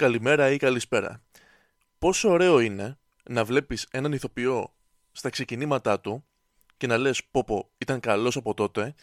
καλημέρα 0.00 0.50
ή 0.50 0.56
καλησπέρα. 0.56 1.22
Πόσο 1.98 2.30
ωραίο 2.30 2.60
είναι 2.60 2.98
να 3.24 3.44
βλέπεις 3.44 3.86
έναν 3.90 4.12
ηθοποιό 4.12 4.74
στα 5.12 5.30
ξεκινήματά 5.30 6.00
του 6.00 6.24
και 6.76 6.86
να 6.86 6.98
λες 6.98 7.24
πω 7.30 7.44
πω 7.44 7.70
ήταν 7.78 8.00
καλός 8.00 8.36
από 8.36 8.54
τότε 8.54 8.94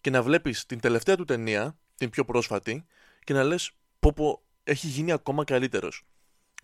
και 0.00 0.10
να 0.10 0.22
βλέπεις 0.22 0.66
την 0.66 0.80
τελευταία 0.80 1.16
του 1.16 1.24
ταινία, 1.24 1.78
την 1.94 2.10
πιο 2.10 2.24
πρόσφατη 2.24 2.86
και 3.24 3.32
να 3.32 3.42
λες 3.42 3.70
πω 4.00 4.12
πω 4.12 4.42
έχει 4.64 4.86
γίνει 4.86 5.12
ακόμα 5.12 5.44
καλύτερος. 5.44 6.06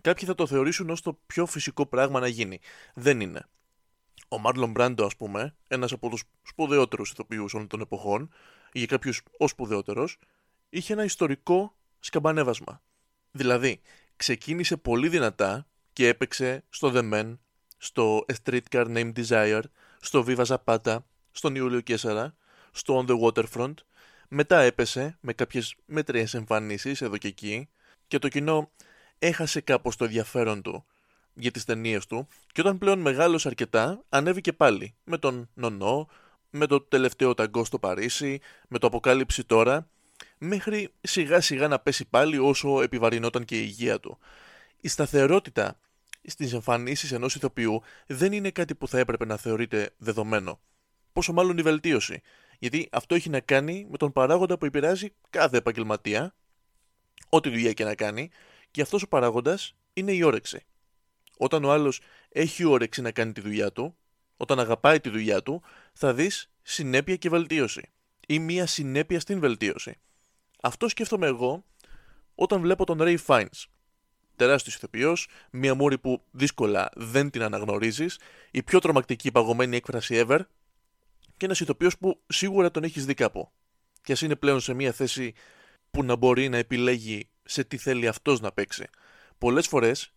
Κάποιοι 0.01 0.27
θα 0.27 0.35
το 0.35 0.47
θεωρήσουν 0.47 0.89
ως 0.89 1.01
το 1.01 1.19
πιο 1.25 1.45
φυσικό 1.45 1.85
πράγμα 1.85 2.19
να 2.19 2.27
γίνει. 2.27 2.59
Δεν 2.93 3.19
είναι. 3.19 3.45
Ο 4.27 4.37
Μάρλον 4.39 4.71
Μπράντο, 4.71 5.05
ας 5.05 5.15
πούμε, 5.15 5.55
ένας 5.67 5.91
από 5.91 6.09
τους 6.09 6.23
σπουδαιότερους 6.43 7.11
ηθοποιούς 7.11 7.53
όλων 7.53 7.67
των 7.67 7.81
εποχών, 7.81 8.33
ή 8.71 8.77
για 8.77 8.87
κάποιους 8.87 9.21
ο 9.37 9.47
σπουδαιότερος, 9.47 10.17
είχε 10.69 10.93
ένα 10.93 11.03
ιστορικό 11.03 11.75
σκαμπανέβασμα. 11.99 12.81
Δηλαδή, 13.35 13.81
ξεκίνησε 14.15 14.77
πολύ 14.77 15.09
δυνατά 15.09 15.67
και 15.93 16.07
έπαιξε 16.07 16.63
στο 16.69 16.91
The 16.95 17.13
Men, 17.13 17.37
στο 17.77 18.25
A 18.27 18.33
Streetcar 18.43 18.85
Named 18.95 19.13
Desire, 19.13 19.61
στο 19.99 20.25
Viva 20.27 20.45
Zapata, 20.45 20.97
στον 21.31 21.55
Ιούλιο 21.55 21.81
Κέσσαρα, 21.81 22.35
στο 22.71 23.05
On 23.05 23.11
the 23.11 23.19
Waterfront. 23.19 23.73
Μετά 24.27 24.59
έπεσε 24.59 25.17
με 25.21 25.33
κάποιες 25.33 25.75
μέτριες 25.85 26.33
εμφανίσεις 26.33 27.01
εδώ 27.01 27.17
και 27.17 27.27
εκεί 27.27 27.69
και 28.07 28.19
το 28.19 28.27
κοινό 28.27 28.71
έχασε 29.19 29.61
κάπως 29.61 29.95
το 29.95 30.03
ενδιαφέρον 30.05 30.61
του 30.61 30.85
για 31.33 31.51
τις 31.51 31.65
ταινίες 31.65 32.05
του 32.05 32.27
και 32.51 32.61
όταν 32.61 32.77
πλέον 32.77 32.99
μεγάλωσε 32.99 33.47
αρκετά 33.47 34.03
ανέβηκε 34.09 34.53
πάλι 34.53 34.95
με 35.03 35.17
τον 35.17 35.49
Νονό, 35.53 36.07
με 36.49 36.65
το 36.65 36.81
τελευταίο 36.81 37.33
ταγκό 37.33 37.65
στο 37.65 37.79
Παρίσι, 37.79 38.39
με 38.67 38.79
το 38.79 38.87
Αποκάλυψη 38.87 39.43
τώρα 39.43 39.89
μέχρι 40.37 40.93
σιγά 41.01 41.41
σιγά 41.41 41.67
να 41.67 41.79
πέσει 41.79 42.05
πάλι 42.05 42.37
όσο 42.37 42.81
επιβαρυνόταν 42.81 43.45
και 43.45 43.59
η 43.59 43.63
υγεία 43.67 43.99
του. 43.99 44.19
Η 44.81 44.87
σταθερότητα 44.87 45.79
στις 46.23 46.53
εμφανίσεις 46.53 47.11
ενός 47.11 47.35
ηθοποιού 47.35 47.81
δεν 48.07 48.31
είναι 48.31 48.51
κάτι 48.51 48.75
που 48.75 48.87
θα 48.87 48.99
έπρεπε 48.99 49.25
να 49.25 49.37
θεωρείται 49.37 49.93
δεδομένο. 49.97 50.59
Πόσο 51.13 51.33
μάλλον 51.33 51.57
η 51.57 51.61
βελτίωση. 51.61 52.21
Γιατί 52.59 52.87
αυτό 52.91 53.15
έχει 53.15 53.29
να 53.29 53.39
κάνει 53.39 53.87
με 53.89 53.97
τον 53.97 54.11
παράγοντα 54.11 54.57
που 54.57 54.65
επηρεάζει 54.65 55.13
κάθε 55.29 55.57
επαγγελματία, 55.57 56.35
ό,τι 57.29 57.49
δουλειά 57.49 57.73
και 57.73 57.83
να 57.83 57.95
κάνει, 57.95 58.29
και 58.71 58.81
αυτός 58.81 59.03
ο 59.03 59.07
παράγοντας 59.07 59.75
είναι 59.93 60.11
η 60.11 60.23
όρεξη. 60.23 60.65
Όταν 61.37 61.63
ο 61.63 61.71
άλλος 61.71 62.01
έχει 62.29 62.63
όρεξη 62.63 63.01
να 63.01 63.11
κάνει 63.11 63.31
τη 63.31 63.41
δουλειά 63.41 63.71
του, 63.71 63.95
όταν 64.37 64.59
αγαπάει 64.59 64.99
τη 64.99 65.09
δουλειά 65.09 65.43
του, 65.43 65.63
θα 65.93 66.13
δεις 66.13 66.51
συνέπεια 66.61 67.15
και 67.15 67.29
βελτίωση. 67.29 67.89
Ή 68.27 68.39
μία 68.39 68.65
συνέπεια 68.65 69.19
στην 69.19 69.39
βελτίωση. 69.39 69.97
Αυτό 70.65 70.87
σκέφτομαι 70.87 71.27
εγώ 71.27 71.63
όταν 72.35 72.61
βλέπω 72.61 72.85
τον 72.85 72.97
Ray 73.01 73.17
Fiennes. 73.25 73.63
Τεράστιος 74.35 74.75
ηθοποιός, 74.75 75.27
μια 75.51 75.75
μούρη 75.75 75.97
που 75.97 76.21
δύσκολα 76.31 76.89
δεν 76.95 77.29
την 77.29 77.43
αναγνωρίζεις, 77.43 78.19
η 78.51 78.63
πιο 78.63 78.79
τρομακτική 78.79 79.31
παγωμένη 79.31 79.75
έκφραση 79.75 80.23
ever 80.27 80.39
και 81.37 81.45
ένας 81.45 81.59
ηθοποιός 81.59 81.97
που 81.97 82.21
σίγουρα 82.27 82.71
τον 82.71 82.83
έχεις 82.83 83.05
δει 83.05 83.13
κάπου. 83.13 83.51
Και 84.01 84.11
ας 84.11 84.21
είναι 84.21 84.35
πλέον 84.35 84.59
σε 84.59 84.73
μια 84.73 84.91
θέση 84.91 85.33
που 85.91 86.03
να 86.03 86.15
μπορεί 86.15 86.49
να 86.49 86.57
επιλέγει 86.57 87.27
σε 87.43 87.63
τι 87.63 87.77
θέλει 87.77 88.07
αυτός 88.07 88.39
να 88.39 88.51
παίξει. 88.51 88.87
Πολλές 89.37 89.67
φορές 89.67 90.13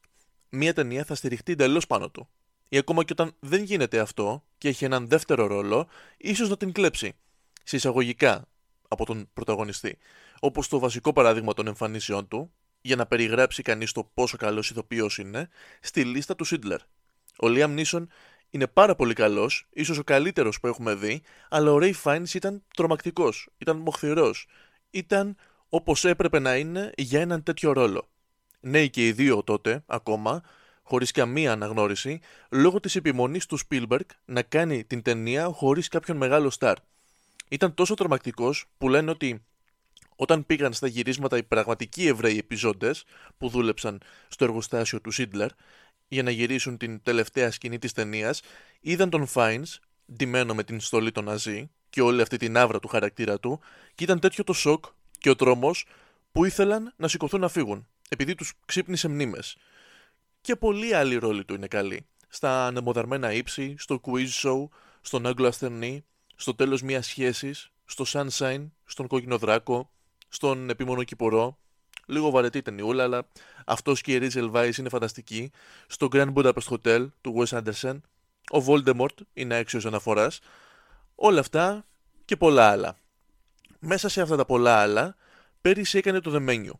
μια 0.49 0.75
ταινία 0.75 1.05
θα 1.05 1.15
στηριχτεί 1.15 1.53
εντελώς 1.53 1.87
πάνω 1.87 2.11
του. 2.11 2.29
Ή 2.69 2.79
ακόμα 2.79 3.05
και 3.05 3.13
όταν 3.13 3.35
δεν 3.41 3.63
γίνεται 3.63 3.99
αυτό 3.99 4.45
και 4.59 4.69
έχει 4.69 4.85
έναν 4.85 5.09
δεύτερο 5.09 5.47
ρόλο, 5.47 5.89
ίσως 6.17 6.49
να 6.49 6.57
την 6.57 6.73
κλέψει. 6.73 7.13
Σε 7.65 7.77
εισαγωγικά 7.77 8.49
από 8.89 9.05
τον 9.05 9.29
πρωταγωνιστή 9.33 9.99
όπως 10.41 10.69
το 10.69 10.79
βασικό 10.79 11.13
παράδειγμα 11.13 11.55
των 11.55 11.67
εμφανίσεών 11.67 12.29
του, 12.29 12.53
για 12.81 12.97
να 12.97 13.07
περιγράψει 13.07 13.63
κανείς 13.63 13.93
το 13.93 14.11
πόσο 14.15 14.37
καλός 14.37 14.71
ηθοποιός 14.71 15.19
είναι, 15.19 15.49
στη 15.81 16.05
λίστα 16.05 16.35
του 16.35 16.45
Σίντλερ. 16.45 16.81
Ο 17.39 17.49
Λίαμ 17.49 17.73
Νίσον 17.73 18.09
είναι 18.51 18.67
πάρα 18.67 18.95
πολύ 18.95 19.15
καλός, 19.15 19.67
ίσως 19.71 19.99
ο 19.99 20.05
καλύτερος 20.05 20.61
που 20.61 20.67
έχουμε 20.67 20.95
δει, 20.95 21.23
αλλά 21.49 21.73
ο 21.73 21.79
Ρέι 21.79 21.93
Φάινς 21.93 22.35
ήταν 22.35 22.63
τρομακτικός, 22.77 23.49
ήταν 23.59 23.77
μοχθηρός, 23.77 24.47
ήταν 24.91 25.37
όπως 25.69 26.05
έπρεπε 26.05 26.39
να 26.39 26.57
είναι 26.57 26.93
για 26.97 27.21
έναν 27.21 27.43
τέτοιο 27.43 27.73
ρόλο. 27.73 28.09
Νέοι 28.61 28.91
και 28.91 29.07
οι 29.07 29.13
δύο 29.13 29.43
τότε, 29.43 29.83
ακόμα, 29.87 30.43
χωρίς 30.83 31.11
καμία 31.11 31.53
αναγνώριση, 31.53 32.21
λόγω 32.51 32.81
της 32.81 32.97
επιμονής 32.97 33.47
του 33.47 33.57
Σπίλμπεργκ 33.57 34.09
να 34.25 34.43
κάνει 34.43 34.85
την 34.85 35.03
ταινία 35.03 35.47
χωρίς 35.47 35.89
κάποιον 35.89 36.17
μεγάλο 36.17 36.51
στάρ. 36.51 36.77
Ήταν 37.49 37.75
τόσο 37.75 37.95
τρομακτικός 37.95 38.65
που 38.79 38.89
λένε 38.89 39.11
ότι 39.11 39.45
όταν 40.17 40.47
πήγαν 40.47 40.73
στα 40.73 40.87
γυρίσματα 40.87 41.37
οι 41.37 41.43
πραγματικοί 41.43 42.07
Εβραίοι 42.07 42.39
επιζώντες 42.39 43.05
που 43.39 43.49
δούλεψαν 43.49 44.01
στο 44.29 44.45
εργοστάσιο 44.45 45.01
του 45.01 45.11
Σίντλερ 45.11 45.51
για 46.09 46.23
να 46.23 46.31
γυρίσουν 46.31 46.77
την 46.77 47.03
τελευταία 47.03 47.51
σκηνή 47.51 47.79
της 47.79 47.93
ταινίας, 47.93 48.43
είδαν 48.81 49.11
τον 49.11 49.27
Φάινς 49.27 49.79
ντυμένο 50.13 50.55
με 50.55 50.65
την 50.65 50.81
στολή 50.81 51.13
των 51.13 51.25
Ναζί 51.25 51.71
και 51.91 52.03
όλη 52.03 52.23
αυτή 52.23 52.37
την 52.37 52.57
άβρα 52.57 52.79
του 52.79 52.89
χαρακτήρα 52.89 53.41
του 53.41 53.61
και 53.95 54.05
ήταν 54.05 54.21
τέτοιο 54.21 54.45
το 54.45 54.53
σοκ 54.53 54.85
και 55.19 55.31
ο 55.31 55.37
τρόμος 55.37 55.87
που 56.33 56.45
ήθελαν 56.45 56.93
να 56.97 57.09
σηκωθούν 57.09 57.41
να 57.41 57.49
φύγουν 57.49 57.87
επειδή 58.09 58.35
τους 58.35 58.53
ξύπνησε 58.67 59.09
μνήμες. 59.09 59.57
Και 60.41 60.57
πολλοί 60.57 60.95
άλλοι 60.95 61.17
ρόλοι 61.17 61.45
του 61.45 61.55
είναι 61.55 61.67
καλοί. 61.67 62.07
Στα 62.29 62.67
ανεμοδαρμένα 62.67 63.33
ύψη, 63.33 63.75
στο 63.79 64.01
quiz 64.05 64.29
show, 64.43 64.69
στον 65.01 65.27
Άγγλο 65.27 65.47
Ασθενή, 65.47 66.05
στο 66.41 66.55
τέλος 66.55 66.83
μιας 66.83 67.07
σχέσης, 67.07 67.71
στο 67.85 68.05
Sunshine, 68.09 68.67
στον 68.85 69.07
Κόκκινο 69.07 69.39
Δράκο, 69.39 69.91
στον 70.29 70.71
επίμονο 70.71 71.05
Κυπορό. 71.05 71.59
Λίγο 72.07 72.31
βαρετή 72.31 72.63
ταινιούλα, 72.63 73.03
αλλά 73.03 73.29
αυτός 73.67 74.01
και 74.01 74.13
η 74.13 74.19
Ρίζελ 74.19 74.51
Βάη 74.51 74.71
είναι 74.79 74.89
φανταστική. 74.89 75.51
Στο 75.87 76.09
Grand 76.13 76.33
Budapest 76.35 76.69
Hotel 76.69 77.09
του 77.21 77.35
Wes 77.37 77.63
Anderson. 77.63 78.01
Ο 78.53 78.65
Voldemort 78.67 79.17
είναι 79.33 79.57
άξιος 79.57 79.87
αναφοράς. 79.87 80.41
Όλα 81.15 81.41
αυτά 81.41 81.87
και 82.25 82.37
πολλά 82.37 82.71
άλλα. 82.71 82.99
Μέσα 83.79 84.09
σε 84.09 84.21
αυτά 84.21 84.37
τα 84.37 84.45
πολλά 84.45 84.81
άλλα, 84.81 85.17
πέρυσι 85.61 85.99
έκανε 85.99 86.21
το 86.21 86.33
The 86.35 86.49
Menu. 86.49 86.71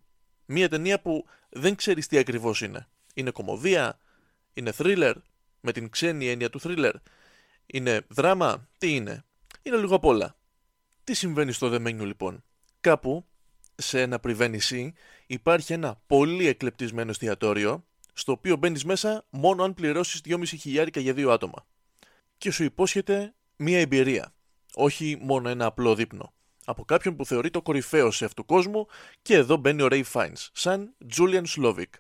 Μία 0.45 0.69
ταινία 0.69 1.01
που 1.01 1.25
δεν 1.49 1.75
ξέρεις 1.75 2.07
τι 2.07 2.19
ακριβώς 2.19 2.61
είναι. 2.61 2.89
Είναι 3.15 3.31
κομμωδία, 3.31 3.99
είναι 4.53 4.73
thriller, 4.79 5.15
με 5.61 5.73
την 5.73 5.91
ξένη 5.91 6.29
έννοια 6.29 6.51
του 6.51 6.61
thriller. 6.63 6.93
Είναι 7.67 8.07
δράμα, 8.09 8.69
τι 8.79 8.95
είναι; 8.95 9.25
Είναι 9.69 9.77
λίγο 9.77 9.95
απ' 9.95 10.05
όλα. 10.05 10.37
Τι 11.05 11.15
συμβαίνει 11.15 11.53
στο 11.53 11.71
The 11.73 11.87
Menu 11.87 12.05
λοιπόν; 12.05 12.45
Κάπου 12.81 13.27
σε 13.75 14.01
ένα 14.01 14.19
πριβένισι 14.19 14.93
υπάρχει 15.27 15.73
ένα 15.73 16.03
πολύ 16.07 16.47
εκλεπτισμένο 16.47 17.11
εστιατόριο 17.11 17.85
στο 18.13 18.33
οποίο 18.33 18.57
μπαίνεις 18.57 18.85
μέσα 18.85 19.25
μόνο 19.31 19.65
αν 19.65 19.75
πληρώσεις 19.75 20.21
2.500 20.25 20.45
χιλιάρικα 20.47 21.01
για 21.01 21.13
δύο 21.13 21.31
άτομα. 21.31 21.67
Και 22.39 22.51
σου 22.51 22.65
υπόσχεται 22.65 23.35
μία 23.57 23.81
εμπειρία, 23.81 24.35
όχι 24.75 25.19
μόνο 25.21 25.49
ένα 25.49 25.67
απλό 25.67 25.95
δείπνο. 25.95 26.33
Από 26.65 26.85
κάποιον 26.85 27.17
που 27.17 27.25
θεωρεί 27.27 27.51
το 27.51 27.63
κορυφαίο 27.63 28.11
σεφ 28.11 28.35
του 28.35 28.45
κόσμου 28.45 28.87
και 29.23 29.35
εδώ 29.35 29.57
μπαίνει 29.57 29.83
ο 29.83 29.89
Ray 29.91 30.03
Fiennes, 30.13 30.47
σαν 30.53 30.95
Julian 31.17 31.45
Slovic. 31.57 31.91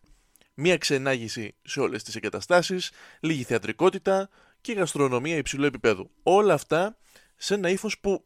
Μία 0.55 0.77
ξενάγηση 0.77 1.55
σε 1.63 1.81
όλες 1.81 2.03
τις 2.03 2.17
εγκαταστάσεις, 2.17 2.91
λίγη 3.21 3.43
θεατρικότητα 3.43 4.29
και 4.61 4.73
γαστρονομία 4.73 5.37
υψηλού 5.37 5.65
επίπεδου. 5.65 6.11
Όλα 6.23 6.55
αυτά 6.55 6.97
σε 7.39 7.55
ένα 7.55 7.69
ύφος 7.69 7.99
που 7.99 8.25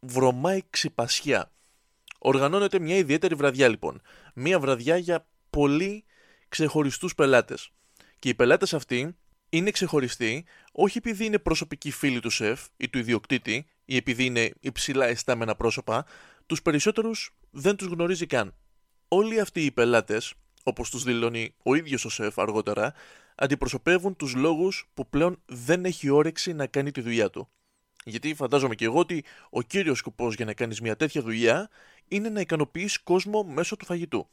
βρωμάει 0.00 0.60
ξυπασιά. 0.70 1.52
Οργανώνεται 2.18 2.78
μια 2.78 2.96
ιδιαίτερη 2.96 3.34
βραδιά 3.34 3.68
λοιπόν. 3.68 4.02
Μια 4.34 4.58
βραδιά 4.58 4.96
για 4.96 5.26
πολύ 5.50 6.04
ξεχωριστούς 6.48 7.14
πελάτες. 7.14 7.70
Και 8.18 8.28
οι 8.28 8.34
πελάτες 8.34 8.74
αυτοί 8.74 9.16
είναι 9.48 9.70
ξεχωριστοί 9.70 10.44
όχι 10.72 10.98
επειδή 10.98 11.24
είναι 11.24 11.38
προσωπικοί 11.38 11.90
φίλοι 11.90 12.20
του 12.20 12.30
σεφ 12.30 12.66
ή 12.76 12.88
του 12.88 12.98
ιδιοκτήτη 12.98 13.66
ή 13.84 13.96
επειδή 13.96 14.24
είναι 14.24 14.52
υψηλά 14.60 15.06
αισθάμενα 15.06 15.54
πρόσωπα, 15.56 16.06
τους 16.46 16.62
περισσότερους 16.62 17.34
δεν 17.50 17.76
τους 17.76 17.86
γνωρίζει 17.86 18.26
καν. 18.26 18.54
Όλοι 19.08 19.40
αυτοί 19.40 19.64
οι 19.64 19.70
πελάτες, 19.70 20.34
όπως 20.62 20.90
τους 20.90 21.02
δηλώνει 21.02 21.54
ο 21.62 21.74
ίδιος 21.74 22.04
ο 22.04 22.08
σεφ 22.08 22.38
αργότερα, 22.38 22.94
αντιπροσωπεύουν 23.34 24.16
τους 24.16 24.34
λόγους 24.34 24.90
που 24.94 25.08
πλέον 25.08 25.42
δεν 25.46 25.84
έχει 25.84 26.08
όρεξη 26.08 26.52
να 26.52 26.66
κάνει 26.66 26.90
τη 26.90 27.00
δουλειά 27.00 27.30
του. 27.30 27.48
Γιατί 28.04 28.34
φαντάζομαι 28.34 28.74
και 28.74 28.84
εγώ 28.84 28.98
ότι 28.98 29.24
ο 29.50 29.62
κύριος 29.62 29.98
σκοπός 29.98 30.34
για 30.34 30.44
να 30.44 30.54
κάνεις 30.54 30.80
μια 30.80 30.96
τέτοια 30.96 31.22
δουλειά 31.22 31.70
είναι 32.08 32.28
να 32.28 32.40
ικανοποιείς 32.40 32.98
κόσμο 32.98 33.42
μέσω 33.42 33.76
του 33.76 33.84
φαγητού. 33.84 34.28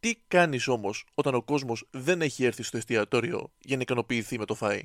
Τι 0.00 0.14
κάνεις 0.28 0.68
όμως 0.68 1.04
όταν 1.14 1.34
ο 1.34 1.42
κόσμος 1.42 1.86
δεν 1.90 2.22
έχει 2.22 2.44
έρθει 2.44 2.62
στο 2.62 2.76
εστιατόριο 2.76 3.52
για 3.58 3.76
να 3.76 3.82
ικανοποιηθεί 3.82 4.38
με 4.38 4.44
το 4.44 4.56
φαΐ; 4.60 4.80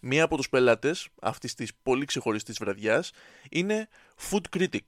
Μία 0.00 0.24
από 0.24 0.36
τους 0.36 0.48
πελάτες 0.48 1.08
αυτής 1.20 1.54
της 1.54 1.74
πολύ 1.82 2.04
ξεχωριστής 2.04 2.58
βραδιάς 2.58 3.12
είναι 3.50 3.88
food 4.30 4.42
critic 4.56 4.84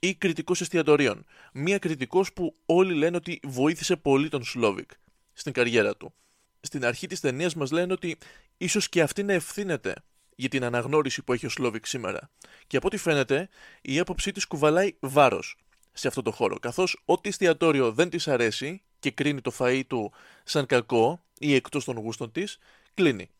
ή 0.00 0.14
κριτικός 0.14 0.60
εστιατορίων. 0.60 1.24
Μία 1.52 1.78
κριτικός 1.78 2.32
που 2.32 2.54
όλοι 2.66 2.94
λένε 2.94 3.16
ότι 3.16 3.40
βοήθησε 3.42 3.96
πολύ 3.96 4.28
τον 4.28 4.44
Σλόβικ 4.44 4.90
στην 5.32 5.52
καριέρα 5.52 5.96
του. 5.96 6.14
Στην 6.60 6.84
αρχή 6.84 7.06
της 7.06 7.20
ταινίας 7.20 7.54
μας 7.54 7.70
λένε 7.70 7.92
ότι 7.92 8.18
ίσως 8.56 8.88
και 8.88 9.02
αυτή 9.02 9.22
να 9.22 9.32
ευθύνεται 9.32 9.94
για 10.36 10.48
την 10.48 10.64
αναγνώριση 10.64 11.22
που 11.22 11.32
έχει 11.32 11.46
ο 11.46 11.48
Σλόβικ 11.48 11.86
σήμερα. 11.86 12.30
Και 12.66 12.76
από 12.76 12.86
ό,τι 12.86 12.96
φαίνεται, 12.96 13.48
η 13.82 13.98
άποψή 13.98 14.32
της 14.32 14.46
κουβαλάει 14.46 14.96
βάρος 15.00 15.56
σε 15.92 16.08
αυτό 16.08 16.22
το 16.22 16.30
χώρο. 16.30 16.58
Καθώς 16.58 17.02
ό,τι 17.04 17.28
εστιατόριο 17.28 17.92
δεν 17.92 18.10
της 18.10 18.28
αρέσει 18.28 18.82
και 18.98 19.10
κρίνει 19.10 19.40
το 19.40 19.52
φαΐ 19.58 19.82
του 19.86 20.12
σαν 20.44 20.66
κακό 20.66 21.22
ή 21.38 21.54
εκτός 21.54 21.84
των 21.84 21.96
γούστων 21.96 22.32
της, 22.32 22.58
κλείνει. 22.94 23.30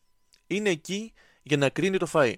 Είναι 0.47 0.69
εκεί 0.69 1.13
για 1.43 1.57
να 1.57 1.69
κρίνει 1.69 1.97
το 1.97 2.07
φαΐ 2.13 2.33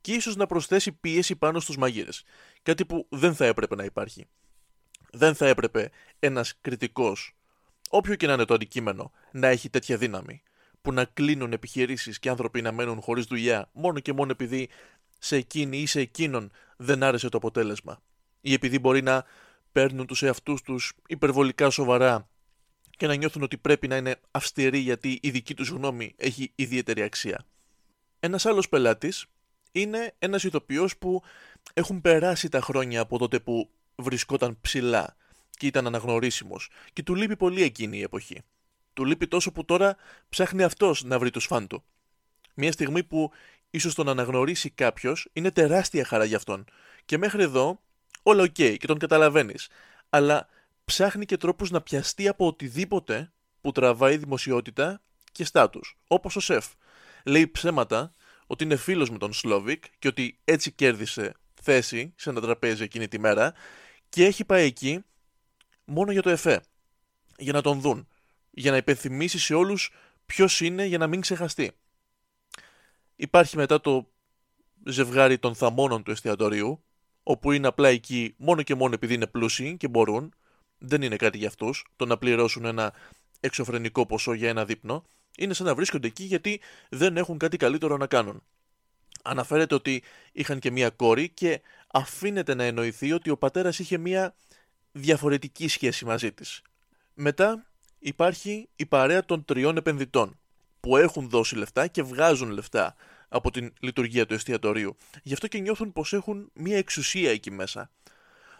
και 0.00 0.12
ίσως 0.12 0.36
να 0.36 0.46
προσθέσει 0.46 0.92
πίεση 0.92 1.36
πάνω 1.36 1.60
στους 1.60 1.76
μαγείρες, 1.76 2.22
κάτι 2.62 2.84
που 2.84 3.06
δεν 3.08 3.34
θα 3.34 3.46
έπρεπε 3.46 3.74
να 3.74 3.84
υπάρχει. 3.84 4.26
Δεν 5.10 5.34
θα 5.34 5.46
έπρεπε 5.46 5.90
ένας 6.18 6.58
κριτικός, 6.60 7.36
όποιο 7.88 8.14
και 8.14 8.26
να 8.26 8.32
είναι 8.32 8.44
το 8.44 8.54
αντικείμενο, 8.54 9.12
να 9.32 9.48
έχει 9.48 9.70
τέτοια 9.70 9.96
δύναμη, 9.96 10.42
που 10.82 10.92
να 10.92 11.04
κλείνουν 11.04 11.52
επιχειρήσεις 11.52 12.18
και 12.18 12.28
άνθρωποι 12.28 12.62
να 12.62 12.72
μένουν 12.72 13.00
χωρίς 13.00 13.24
δουλειά 13.24 13.68
μόνο 13.72 14.00
και 14.00 14.12
μόνο 14.12 14.30
επειδή 14.30 14.68
σε 15.18 15.36
εκείνη 15.36 15.78
ή 15.78 15.86
σε 15.86 16.00
εκείνον 16.00 16.50
δεν 16.76 17.02
άρεσε 17.02 17.28
το 17.28 17.36
αποτέλεσμα 17.36 18.02
ή 18.40 18.52
επειδή 18.52 18.78
μπορεί 18.78 19.02
να 19.02 19.24
παίρνουν 19.72 20.06
τους 20.06 20.22
εαυτούς 20.22 20.62
τους 20.62 20.92
υπερβολικά 21.06 21.70
σοβαρά 21.70 22.28
και 22.90 23.06
να 23.06 23.14
νιώθουν 23.14 23.42
ότι 23.42 23.56
πρέπει 23.56 23.88
να 23.88 23.96
είναι 23.96 24.16
αυστηροί 24.30 24.78
γιατί 24.78 25.18
η 25.22 25.30
δική 25.30 25.54
τους 25.54 25.68
γνώμη 25.68 26.14
έχει 26.16 26.52
ιδιαίτερη 26.54 27.02
αξία. 27.02 27.44
Ένας 28.20 28.46
άλλος 28.46 28.68
πελάτης 28.68 29.26
είναι 29.72 30.14
ένας 30.18 30.44
ηθοποιός 30.44 30.96
που 30.96 31.22
έχουν 31.74 32.00
περάσει 32.00 32.48
τα 32.48 32.60
χρόνια 32.60 33.00
από 33.00 33.18
τότε 33.18 33.40
που 33.40 33.70
βρισκόταν 33.96 34.58
ψηλά 34.60 35.16
και 35.50 35.66
ήταν 35.66 35.86
αναγνωρίσιμος 35.86 36.70
και 36.92 37.02
του 37.02 37.14
λείπει 37.14 37.36
πολύ 37.36 37.62
εκείνη 37.62 37.98
η 37.98 38.02
εποχή. 38.02 38.40
Του 38.94 39.04
λείπει 39.04 39.28
τόσο 39.28 39.52
που 39.52 39.64
τώρα 39.64 39.96
ψάχνει 40.28 40.62
αυτός 40.62 41.04
να 41.04 41.18
βρει 41.18 41.30
τους 41.30 41.46
φαν 41.46 41.66
του. 41.66 41.84
Μια 42.54 42.72
στιγμή 42.72 43.02
που 43.02 43.30
ίσως 43.70 43.94
τον 43.94 44.08
αναγνωρίσει 44.08 44.70
κάποιος 44.70 45.28
είναι 45.32 45.50
τεράστια 45.50 46.04
χαρά 46.04 46.24
για 46.24 46.36
αυτόν. 46.36 46.64
Και 47.04 47.18
μέχρι 47.18 47.42
εδώ 47.42 47.80
όλα 48.22 48.42
οκ 48.42 48.52
και 48.52 48.86
τον 48.86 48.98
καταλαβαίνεις. 48.98 49.68
Αλλά 50.10 50.48
ψάχνει 50.84 51.24
και 51.24 51.36
τρόπους 51.36 51.70
να 51.70 51.80
πιαστεί 51.80 52.28
από 52.28 52.46
οτιδήποτε 52.46 53.32
που 53.60 53.72
τραβάει 53.72 54.16
δημοσιότητα 54.16 55.00
και 55.32 55.44
στάτους, 55.44 55.98
όπως 56.06 56.36
ο 56.36 56.40
Σεφ. 56.40 56.66
Λέει 57.24 57.48
ψέματα 57.48 58.12
ότι 58.46 58.64
είναι 58.64 58.76
φίλος 58.76 59.10
με 59.10 59.18
τον 59.18 59.32
Σλόβικ 59.32 59.84
και 59.98 60.08
ότι 60.08 60.38
έτσι 60.44 60.72
κέρδισε 60.72 61.32
θέση 61.62 62.12
σε 62.16 62.30
ένα 62.30 62.40
τραπέζι 62.40 62.82
εκείνη 62.82 63.08
τη 63.08 63.18
μέρα 63.18 63.54
και 64.08 64.24
έχει 64.24 64.44
πάει 64.44 64.64
εκεί 64.64 65.04
μόνο 65.84 66.12
για 66.12 66.22
το 66.22 66.30
εφέ, 66.30 66.62
για 67.36 67.52
να 67.52 67.60
τον 67.60 67.80
δουν, 67.80 68.08
για 68.54 68.70
να 68.70 68.76
υπενθυμίσεις 68.76 69.44
σε 69.44 69.54
όλους 69.54 69.92
ποιος 70.26 70.60
είναι 70.60 70.84
για 70.84 70.98
να 70.98 71.06
μην 71.06 71.20
ξεχαστεί. 71.20 71.72
Υπάρχει 73.16 73.56
μετά 73.56 73.80
το 73.80 74.10
ζευγάρι 74.84 75.38
των 75.38 75.54
θαμώνων 75.54 76.02
του 76.02 76.10
εστιατορίου, 76.10 76.84
όπου 77.22 77.52
είναι 77.52 77.66
απλά 77.66 77.88
εκεί 77.88 78.34
μόνο 78.36 78.62
και 78.62 78.74
μόνο 78.74 78.94
επειδή 78.94 79.14
είναι 79.14 79.26
πλούσιοι 79.26 79.76
και 79.76 79.88
μπορούν, 79.88 80.34
δεν 80.78 81.02
είναι 81.02 81.16
κάτι 81.16 81.38
για 81.38 81.48
αυτούς, 81.48 81.86
το 81.96 82.06
να 82.06 82.18
πληρώσουν 82.18 82.64
ένα 82.64 82.92
εξωφρενικό 83.40 84.06
ποσό 84.06 84.32
για 84.32 84.48
ένα 84.48 84.64
δείπνο, 84.64 85.04
είναι 85.36 85.54
σαν 85.54 85.66
να 85.66 85.74
βρίσκονται 85.74 86.06
εκεί 86.06 86.24
γιατί 86.24 86.60
δεν 86.88 87.16
έχουν 87.16 87.38
κάτι 87.38 87.56
καλύτερο 87.56 87.96
να 87.96 88.06
κάνουν. 88.06 88.42
Αναφέρεται 89.22 89.74
ότι 89.74 90.02
είχαν 90.32 90.58
και 90.58 90.70
μία 90.70 90.90
κόρη 90.90 91.28
και 91.28 91.60
αφήνεται 91.92 92.54
να 92.54 92.64
εννοηθεί 92.64 93.12
ότι 93.12 93.30
ο 93.30 93.36
πατέρας 93.36 93.78
είχε 93.78 93.98
μία 93.98 94.34
διαφορετική 94.92 95.68
σχέση 95.68 96.04
μαζί 96.04 96.32
της. 96.32 96.62
Μετά 97.14 97.66
υπάρχει 98.02 98.68
η 98.76 98.86
παρέα 98.86 99.24
των 99.24 99.44
τριών 99.44 99.76
επενδυτών 99.76 100.38
που 100.80 100.96
έχουν 100.96 101.28
δώσει 101.28 101.56
λεφτά 101.56 101.86
και 101.86 102.02
βγάζουν 102.02 102.50
λεφτά 102.50 102.94
από 103.28 103.50
την 103.50 103.72
λειτουργία 103.80 104.26
του 104.26 104.34
εστιατορίου. 104.34 104.96
Γι' 105.22 105.32
αυτό 105.32 105.46
και 105.46 105.58
νιώθουν 105.58 105.92
πως 105.92 106.12
έχουν 106.12 106.50
μία 106.54 106.76
εξουσία 106.76 107.30
εκεί 107.30 107.50
μέσα. 107.50 107.90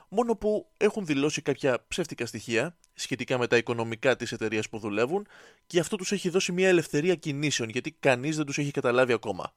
Μόνο 0.08 0.36
που 0.36 0.66
έχουν 0.76 1.06
δηλώσει 1.06 1.42
κάποια 1.42 1.84
ψεύτικα 1.88 2.26
στοιχεία 2.26 2.76
σχετικά 2.94 3.38
με 3.38 3.46
τα 3.46 3.56
οικονομικά 3.56 4.16
της 4.16 4.32
εταιρείας 4.32 4.68
που 4.68 4.78
δουλεύουν 4.78 5.26
και 5.66 5.80
αυτό 5.80 5.96
τους 5.96 6.12
έχει 6.12 6.28
δώσει 6.28 6.52
μία 6.52 6.68
ελευθερία 6.68 7.14
κινήσεων 7.14 7.68
γιατί 7.68 7.90
κανείς 7.92 8.36
δεν 8.36 8.46
τους 8.46 8.58
έχει 8.58 8.70
καταλάβει 8.70 9.12
ακόμα. 9.12 9.54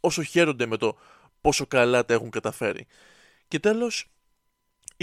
Όσο 0.00 0.22
χαίρονται 0.22 0.66
με 0.66 0.76
το 0.76 0.98
πόσο 1.40 1.66
καλά 1.66 2.04
τα 2.04 2.14
έχουν 2.14 2.30
καταφέρει. 2.30 2.86
Και 3.48 3.58
τέλος, 3.58 4.10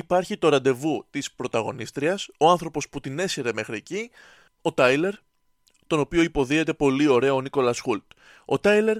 υπάρχει 0.01 0.37
το 0.37 0.49
ραντεβού 0.49 1.05
της 1.09 1.31
πρωταγωνίστριας, 1.31 2.29
ο 2.37 2.49
άνθρωπος 2.49 2.89
που 2.89 2.99
την 2.99 3.19
έσυρε 3.19 3.53
μέχρι 3.53 3.75
εκεί, 3.77 4.11
ο 4.61 4.73
Τάιλερ, 4.73 5.13
τον 5.87 5.99
οποίο 5.99 6.21
υποδίεται 6.21 6.73
πολύ 6.73 7.07
ωραίο 7.07 7.35
ο 7.35 7.41
Νίκολας 7.41 7.79
Χούλτ. 7.79 8.03
Ο 8.45 8.59
Τάιλερ 8.59 8.97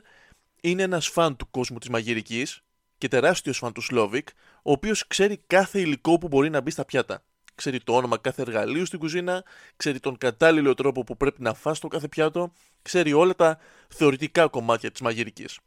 είναι 0.62 0.84
ένας 0.84 1.08
φαν 1.08 1.36
του 1.36 1.50
κόσμου 1.50 1.78
της 1.78 1.90
μαγειρικής 1.90 2.64
και 2.98 3.08
τεράστιος 3.08 3.58
φαν 3.58 3.74
του 3.74 3.82
Σλόβικ, 3.82 4.28
ο 4.64 4.72
οποίος 4.72 5.08
ξέρει 5.08 5.44
κάθε 5.48 5.80
υλικό 5.80 6.18
που 6.18 6.28
μπορεί 6.28 6.50
να 6.50 6.62
μπει 6.62 6.72
στα 6.72 6.86
πιάτα. 6.86 7.24
Ξέρει 7.56 7.80
το 7.80 7.96
όνομα 7.96 8.18
κάθε 8.18 8.42
εργαλείου 8.42 8.86
στην 8.86 9.00
κουζίνα, 9.00 9.44
ξέρει 9.76 10.00
τον 10.00 10.18
κατάλληλο 10.18 10.74
τρόπο 10.74 11.04
που 11.04 11.18
πρέπει 11.18 11.42
να 11.42 11.54
φας 11.54 11.80
το 11.80 11.88
κάθε 11.88 12.08
πιάτο, 12.08 12.52
ξέρει 12.82 13.14
όλα 13.14 13.36
τα 13.36 13.60
θεωρητικά 13.88 14.48
κομμάτια 14.48 14.92
της 14.92 15.02
μαγειρικής. 15.02 15.60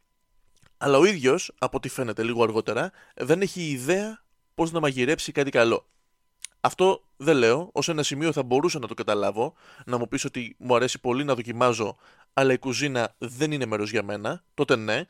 Αλλά 0.77 0.97
ο 0.97 1.05
ίδιος, 1.05 1.51
από 1.57 1.77
ό,τι 1.77 1.89
φαίνεται 1.89 2.23
λίγο 2.23 2.43
αργότερα, 2.43 2.91
δεν 3.15 3.41
έχει 3.41 3.61
ιδέα 3.61 4.23
πώς 4.55 4.71
να 4.71 4.79
μαγειρέψει 4.79 5.31
κάτι 5.31 5.49
καλό. 5.49 5.85
Αυτό 6.61 7.03
δεν 7.17 7.37
λέω, 7.37 7.69
ως 7.73 7.89
ένα 7.89 8.03
σημείο 8.03 8.31
θα 8.31 8.43
μπορούσα 8.43 8.79
να 8.79 8.87
το 8.87 8.93
καταλάβω, 8.93 9.53
να 9.85 9.97
μου 9.97 10.07
πεις 10.07 10.25
ότι 10.25 10.55
μου 10.59 10.75
αρέσει 10.75 10.99
πολύ 10.99 11.23
να 11.23 11.35
δοκιμάζω, 11.35 11.97
αλλά 12.33 12.53
η 12.53 12.57
κουζίνα 12.57 13.15
δεν 13.17 13.51
είναι 13.51 13.65
μέρος 13.65 13.91
για 13.91 14.03
μένα, 14.03 14.43
τότε 14.53 14.75
ναι, 14.75 15.05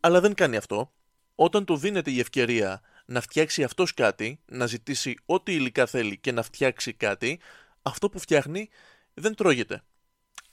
αλλά 0.00 0.20
δεν 0.20 0.34
κάνει 0.34 0.56
αυτό. 0.56 0.92
Όταν 1.34 1.64
του 1.64 1.76
δίνεται 1.76 2.10
η 2.10 2.18
ευκαιρία 2.18 2.80
να 3.04 3.20
φτιάξει 3.20 3.62
αυτός 3.62 3.94
κάτι, 3.94 4.40
να 4.46 4.66
ζητήσει 4.66 5.16
ό,τι 5.26 5.52
υλικά 5.52 5.86
θέλει 5.86 6.18
και 6.18 6.32
να 6.32 6.42
φτιάξει 6.42 6.92
κάτι, 6.92 7.40
αυτό 7.82 8.08
που 8.08 8.18
φτιάχνει 8.18 8.68
δεν 9.14 9.34
τρώγεται. 9.34 9.82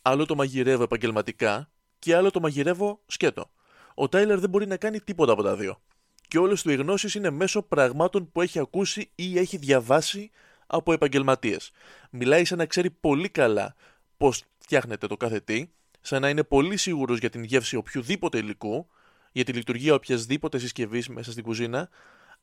Άλλο 0.01 0.25
το 0.25 0.35
μαγειρεύω 0.35 0.83
επαγγελματικά 0.83 1.69
και 1.99 2.15
άλλο 2.15 2.31
το 2.31 2.39
μαγειρεύω 2.39 3.01
σκέτο. 3.07 3.51
Ο 3.93 4.09
Τάιλερ 4.09 4.39
δεν 4.39 4.49
μπορεί 4.49 4.67
να 4.67 4.77
κάνει 4.77 4.99
τίποτα 5.01 5.31
από 5.31 5.43
τα 5.43 5.55
δύο 5.55 5.79
και 6.27 6.37
όλες 6.37 6.61
του 6.61 6.71
οι 6.71 6.75
γνώσεις 6.75 7.15
είναι 7.15 7.29
μέσω 7.29 7.61
πραγμάτων 7.61 8.31
που 8.31 8.41
έχει 8.41 8.59
ακούσει 8.59 9.11
ή 9.15 9.37
έχει 9.37 9.57
διαβάσει 9.57 10.31
από 10.67 10.93
επαγγελματίες. 10.93 11.71
Μιλάει 12.09 12.45
σαν 12.45 12.57
να 12.57 12.65
ξέρει 12.65 12.89
πολύ 12.89 13.29
καλά 13.29 13.75
πώς 14.17 14.43
φτιάχνεται 14.57 15.07
το 15.07 15.17
κάθε 15.17 15.39
τι, 15.39 15.65
σαν 16.01 16.21
να 16.21 16.29
είναι 16.29 16.43
πολύ 16.43 16.77
σίγουρος 16.77 17.19
για 17.19 17.29
την 17.29 17.43
γεύση 17.43 17.75
οποιοδήποτε 17.75 18.37
υλικού, 18.37 18.87
για 19.31 19.43
τη 19.43 19.53
λειτουργία 19.53 19.93
οποιασδήποτε 19.93 20.57
συσκευής 20.57 21.09
μέσα 21.09 21.31
στην 21.31 21.43
κουζίνα, 21.43 21.89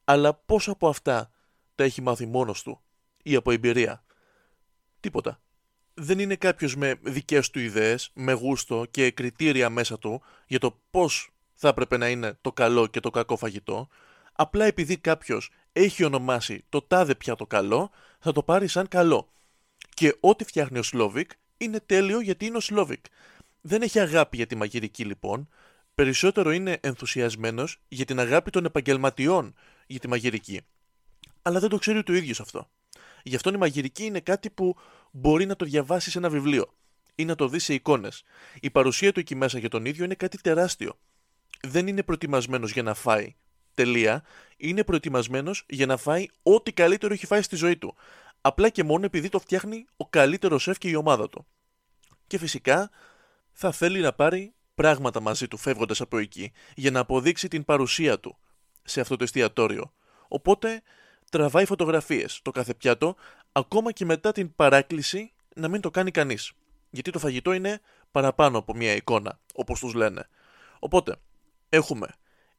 αλλά 0.04 0.34
πώς 0.34 0.68
από 0.68 0.88
αυτά 0.88 1.30
τα 1.74 1.84
έχει 1.84 2.02
μάθει 2.02 2.26
μόνος 2.26 2.62
του 2.62 2.80
ή 3.22 3.34
από 3.34 3.50
εμπειρία. 3.50 4.04
Τίποτα. 5.00 5.40
Δεν 5.94 6.18
είναι 6.18 6.36
κάποιος 6.36 6.76
με 6.76 6.94
δικές 7.02 7.50
του 7.50 7.58
ιδέες, 7.58 8.10
με 8.14 8.32
γούστο 8.32 8.86
και 8.90 9.10
κριτήρια 9.10 9.70
μέσα 9.70 9.98
του 9.98 10.22
για 10.46 10.58
το 10.58 10.80
πώς 10.90 11.31
θα 11.62 11.68
έπρεπε 11.68 11.96
να 11.96 12.08
είναι 12.08 12.38
το 12.40 12.52
καλό 12.52 12.86
και 12.86 13.00
το 13.00 13.10
κακό 13.10 13.36
φαγητό, 13.36 13.88
απλά 14.32 14.64
επειδή 14.64 14.96
κάποιος 14.96 15.50
έχει 15.72 16.04
ονομάσει 16.04 16.64
το 16.68 16.82
τάδε 16.82 17.14
πια 17.14 17.34
το 17.34 17.46
καλό, 17.46 17.90
θα 18.18 18.32
το 18.32 18.42
πάρει 18.42 18.66
σαν 18.66 18.88
καλό. 18.88 19.32
Και 19.94 20.16
ό,τι 20.20 20.44
φτιάχνει 20.44 20.78
ο 20.78 20.82
Σλόβικ 20.82 21.30
είναι 21.56 21.80
τέλειο 21.80 22.20
γιατί 22.20 22.46
είναι 22.46 22.56
ο 22.56 22.60
Σλόβικ. 22.60 23.04
Δεν 23.60 23.82
έχει 23.82 23.98
αγάπη 23.98 24.36
για 24.36 24.46
τη 24.46 24.54
μαγειρική 24.56 25.04
λοιπόν, 25.04 25.48
περισσότερο 25.94 26.50
είναι 26.50 26.78
ενθουσιασμένος 26.80 27.80
για 27.88 28.04
την 28.04 28.20
αγάπη 28.20 28.50
των 28.50 28.64
επαγγελματιών 28.64 29.54
για 29.86 30.00
τη 30.00 30.08
μαγειρική. 30.08 30.60
Αλλά 31.42 31.60
δεν 31.60 31.68
το 31.68 31.78
ξέρει 31.78 32.02
το 32.02 32.12
ίδιος 32.12 32.40
αυτό. 32.40 32.68
Γι' 33.22 33.34
αυτό 33.34 33.50
η 33.50 33.56
μαγειρική 33.56 34.04
είναι 34.04 34.20
κάτι 34.20 34.50
που 34.50 34.76
μπορεί 35.10 35.46
να 35.46 35.56
το 35.56 35.64
διαβάσει 35.64 36.10
σε 36.10 36.18
ένα 36.18 36.28
βιβλίο 36.30 36.74
ή 37.14 37.24
να 37.24 37.34
το 37.34 37.48
δει 37.48 37.58
σε 37.58 37.74
εικόνες. 37.74 38.22
Η 38.60 38.70
παρουσία 38.70 39.12
του 39.12 39.20
εκεί 39.20 39.34
μέσα 39.34 39.58
για 39.58 39.68
τον 39.68 39.84
ίδιο 39.84 40.04
είναι 40.04 40.14
κάτι 40.14 40.40
τεράστιο 40.40 40.98
δεν 41.66 41.86
είναι 41.86 42.02
προετοιμασμένος 42.02 42.72
για 42.72 42.82
να 42.82 42.94
φάει. 42.94 43.34
Τελεία. 43.74 44.22
Είναι 44.56 44.84
προετοιμασμένος 44.84 45.64
για 45.68 45.86
να 45.86 45.96
φάει 45.96 46.26
ό,τι 46.42 46.72
καλύτερο 46.72 47.14
έχει 47.14 47.26
φάει 47.26 47.42
στη 47.42 47.56
ζωή 47.56 47.76
του. 47.76 47.94
Απλά 48.40 48.68
και 48.68 48.84
μόνο 48.84 49.04
επειδή 49.04 49.28
το 49.28 49.38
φτιάχνει 49.38 49.86
ο 49.96 50.08
καλύτερος 50.08 50.62
σεφ 50.62 50.78
και 50.78 50.88
η 50.88 50.94
ομάδα 50.94 51.28
του. 51.28 51.46
Και 52.26 52.38
φυσικά 52.38 52.90
θα 53.52 53.72
θέλει 53.72 54.00
να 54.00 54.12
πάρει 54.12 54.54
πράγματα 54.74 55.20
μαζί 55.20 55.48
του 55.48 55.56
φεύγοντας 55.56 56.00
από 56.00 56.18
εκεί 56.18 56.52
για 56.74 56.90
να 56.90 57.00
αποδείξει 57.00 57.48
την 57.48 57.64
παρουσία 57.64 58.20
του 58.20 58.36
σε 58.82 59.00
αυτό 59.00 59.16
το 59.16 59.24
εστιατόριο. 59.24 59.92
Οπότε 60.28 60.82
τραβάει 61.30 61.64
φωτογραφίες 61.64 62.40
το 62.42 62.50
κάθε 62.50 62.74
πιάτο, 62.74 63.16
ακόμα 63.52 63.92
και 63.92 64.04
μετά 64.04 64.32
την 64.32 64.54
παράκληση 64.54 65.32
να 65.54 65.68
μην 65.68 65.80
το 65.80 65.90
κάνει 65.90 66.10
κανείς. 66.10 66.52
Γιατί 66.90 67.10
το 67.10 67.18
φαγητό 67.18 67.52
είναι 67.52 67.80
παραπάνω 68.10 68.58
από 68.58 68.74
μια 68.74 68.94
εικόνα, 68.94 69.40
όπως 69.54 69.80
τους 69.80 69.94
λένε. 69.94 70.28
Οπότε, 70.78 71.16
έχουμε 71.74 72.08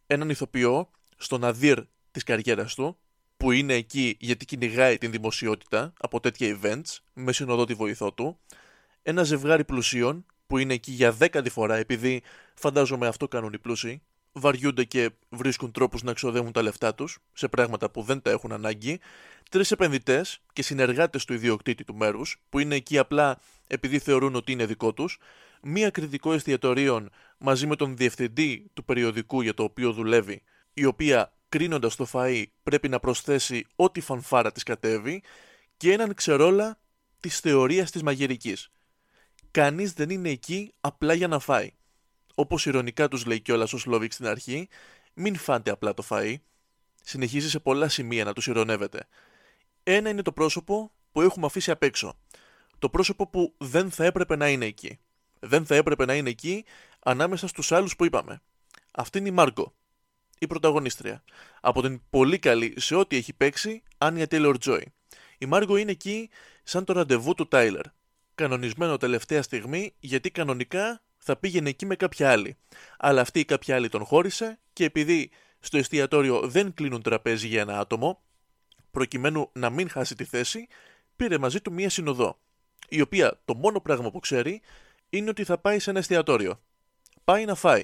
έναν 0.07 0.29
ηθοποιό 0.29 0.89
στον 1.17 1.43
αδύρ 1.43 1.79
της 2.11 2.23
καριέρας 2.23 2.75
του, 2.75 2.97
που 3.37 3.51
είναι 3.51 3.73
εκεί 3.73 4.17
γιατί 4.19 4.45
κυνηγάει 4.45 4.97
την 4.97 5.11
δημοσιότητα 5.11 5.93
από 5.99 6.19
τέτοια 6.19 6.59
events, 6.61 6.97
με 7.13 7.31
συνοδό 7.33 7.65
τη 7.65 7.73
βοηθό 7.73 8.13
του, 8.13 8.39
ένα 9.01 9.23
ζευγάρι 9.23 9.63
πλουσίων, 9.63 10.25
που 10.47 10.57
είναι 10.57 10.73
εκεί 10.73 10.91
για 10.91 11.11
δέκατη 11.11 11.49
φορά, 11.49 11.75
επειδή 11.75 12.21
φαντάζομαι 12.55 13.07
αυτό 13.07 13.27
κάνουν 13.27 13.53
οι 13.53 13.59
πλούσιοι, 13.59 14.01
βαριούνται 14.31 14.83
και 14.83 15.09
βρίσκουν 15.29 15.71
τρόπους 15.71 16.03
να 16.03 16.13
ξοδεύουν 16.13 16.51
τα 16.51 16.61
λεφτά 16.61 16.95
τους 16.95 17.19
σε 17.33 17.47
πράγματα 17.47 17.89
που 17.89 18.01
δεν 18.01 18.21
τα 18.21 18.31
έχουν 18.31 18.51
ανάγκη, 18.51 18.99
τρεις 19.49 19.71
επενδυτές 19.71 20.39
και 20.53 20.63
συνεργάτες 20.63 21.25
του 21.25 21.33
ιδιοκτήτη 21.33 21.83
του 21.83 21.95
μέρους, 21.95 22.41
που 22.49 22.59
είναι 22.59 22.75
εκεί 22.75 22.97
απλά 22.97 23.39
επειδή 23.67 23.99
θεωρούν 23.99 24.35
ότι 24.35 24.51
είναι 24.51 24.65
δικό 24.65 24.93
τους, 24.93 25.19
μία 25.63 25.89
κριτικό 25.89 26.33
εστιατορίων 26.33 27.09
μαζί 27.37 27.67
με 27.67 27.75
τον 27.75 27.97
διευθυντή 27.97 28.69
του 28.73 28.85
περιοδικού 28.85 29.41
για 29.41 29.53
το 29.53 29.63
οποίο 29.63 29.91
δουλεύει, 29.91 30.43
η 30.73 30.85
οποία 30.85 31.33
κρίνοντας 31.49 31.95
το 31.95 32.07
φαΐ 32.11 32.43
πρέπει 32.63 32.89
να 32.89 32.99
προσθέσει 32.99 33.65
ό,τι 33.75 34.01
φανφάρα 34.01 34.51
της 34.51 34.63
κατέβει 34.63 35.23
και 35.77 35.91
έναν 35.91 36.13
ξερόλα 36.13 36.79
της 37.19 37.39
θεωρίας 37.39 37.91
της 37.91 38.03
μαγειρικής. 38.03 38.71
Κανείς 39.51 39.93
δεν 39.93 40.09
είναι 40.09 40.29
εκεί 40.29 40.73
απλά 40.81 41.13
για 41.13 41.27
να 41.27 41.39
φάει. 41.39 41.71
Όπως 42.35 42.65
ηρωνικά 42.65 43.07
τους 43.07 43.25
λέει 43.25 43.39
κιόλας 43.39 43.73
ο 43.73 43.77
Σλόβικ 43.77 44.13
στην 44.13 44.27
αρχή, 44.27 44.67
μην 45.13 45.35
φάτε 45.35 45.71
απλά 45.71 45.93
το 45.93 46.03
φαΐ. 46.09 46.35
Συνεχίζει 47.03 47.49
σε 47.49 47.59
πολλά 47.59 47.89
σημεία 47.89 48.23
να 48.23 48.33
τους 48.33 48.47
ηρωνεύεται. 48.47 49.07
Ένα 49.83 50.09
είναι 50.09 50.21
το 50.21 50.31
πρόσωπο 50.31 50.91
που 51.11 51.21
έχουμε 51.21 51.45
αφήσει 51.45 51.71
απ' 51.71 51.83
έξω. 51.83 52.17
Το 52.79 52.89
πρόσωπο 52.89 53.27
που 53.27 53.53
δεν 53.57 53.91
θα 53.91 54.05
έπρεπε 54.05 54.35
να 54.35 54.49
είναι 54.49 54.65
εκεί. 54.65 54.99
Δεν 55.45 55.65
θα 55.65 55.75
έπρεπε 55.75 56.05
να 56.05 56.15
είναι 56.15 56.29
εκεί 56.29 56.65
ανάμεσα 56.99 57.47
στους 57.47 57.71
άλλους 57.71 57.95
που 57.95 58.05
είπαμε. 58.05 58.41
Αυτή 58.91 59.17
είναι 59.17 59.27
η 59.27 59.31
Μάργκο, 59.31 59.73
η 60.39 60.47
πρωταγωνίστρια. 60.47 61.23
Από 61.61 61.81
την 61.81 62.01
πολύ 62.09 62.39
καλή 62.39 62.73
σε 62.77 62.95
ό,τι 62.95 63.15
έχει 63.15 63.33
παίξει 63.33 63.83
Άνια 63.97 64.25
Taylor 64.29 64.55
Joy. 64.65 64.81
Η 65.37 65.45
Μάργκο 65.45 65.77
είναι 65.77 65.91
εκεί 65.91 66.29
σαν 66.63 66.83
το 66.83 66.93
ραντεβού 66.93 67.33
του 67.33 67.47
Τάιλερ. 67.47 67.85
Κανονισμένο 68.35 68.97
τελευταία 68.97 69.41
στιγμή 69.41 69.93
γιατί 69.99 70.31
κανονικά 70.31 71.01
θα 71.17 71.37
πήγαινε 71.37 71.69
εκεί 71.69 71.85
με 71.85 71.95
κάποια 71.95 72.31
άλλη. 72.31 72.57
Αλλά 72.97 73.21
αυτή 73.21 73.39
η 73.39 73.45
κάποια 73.45 73.75
άλλη 73.75 73.89
τον 73.89 74.05
χώρισε 74.05 74.59
και 74.73 74.83
επειδή 74.83 75.29
στο 75.59 75.77
εστιατόριο 75.77 76.47
δεν 76.47 76.73
κλείνουν 76.73 77.01
τραπέζι 77.01 77.47
για 77.47 77.61
ένα 77.61 77.79
άτομο, 77.79 78.21
προκειμένου 78.91 79.49
να 79.53 79.69
μην 79.69 79.89
χάσει 79.89 80.15
τη 80.15 80.23
θέση, 80.23 80.67
πήρε 81.15 81.37
μαζί 81.37 81.61
του 81.61 81.73
μία 81.73 81.89
συνοδό, 81.89 82.39
η 82.89 83.01
οποία 83.01 83.39
το 83.45 83.55
μόνο 83.55 83.81
πράγμα 83.81 84.11
που 84.11 84.19
ξέρει 84.19 84.61
είναι 85.17 85.29
ότι 85.29 85.43
θα 85.43 85.57
πάει 85.57 85.79
σε 85.79 85.89
ένα 85.89 85.99
εστιατόριο. 85.99 86.59
Πάει 87.23 87.45
να 87.45 87.55
φάει. 87.55 87.83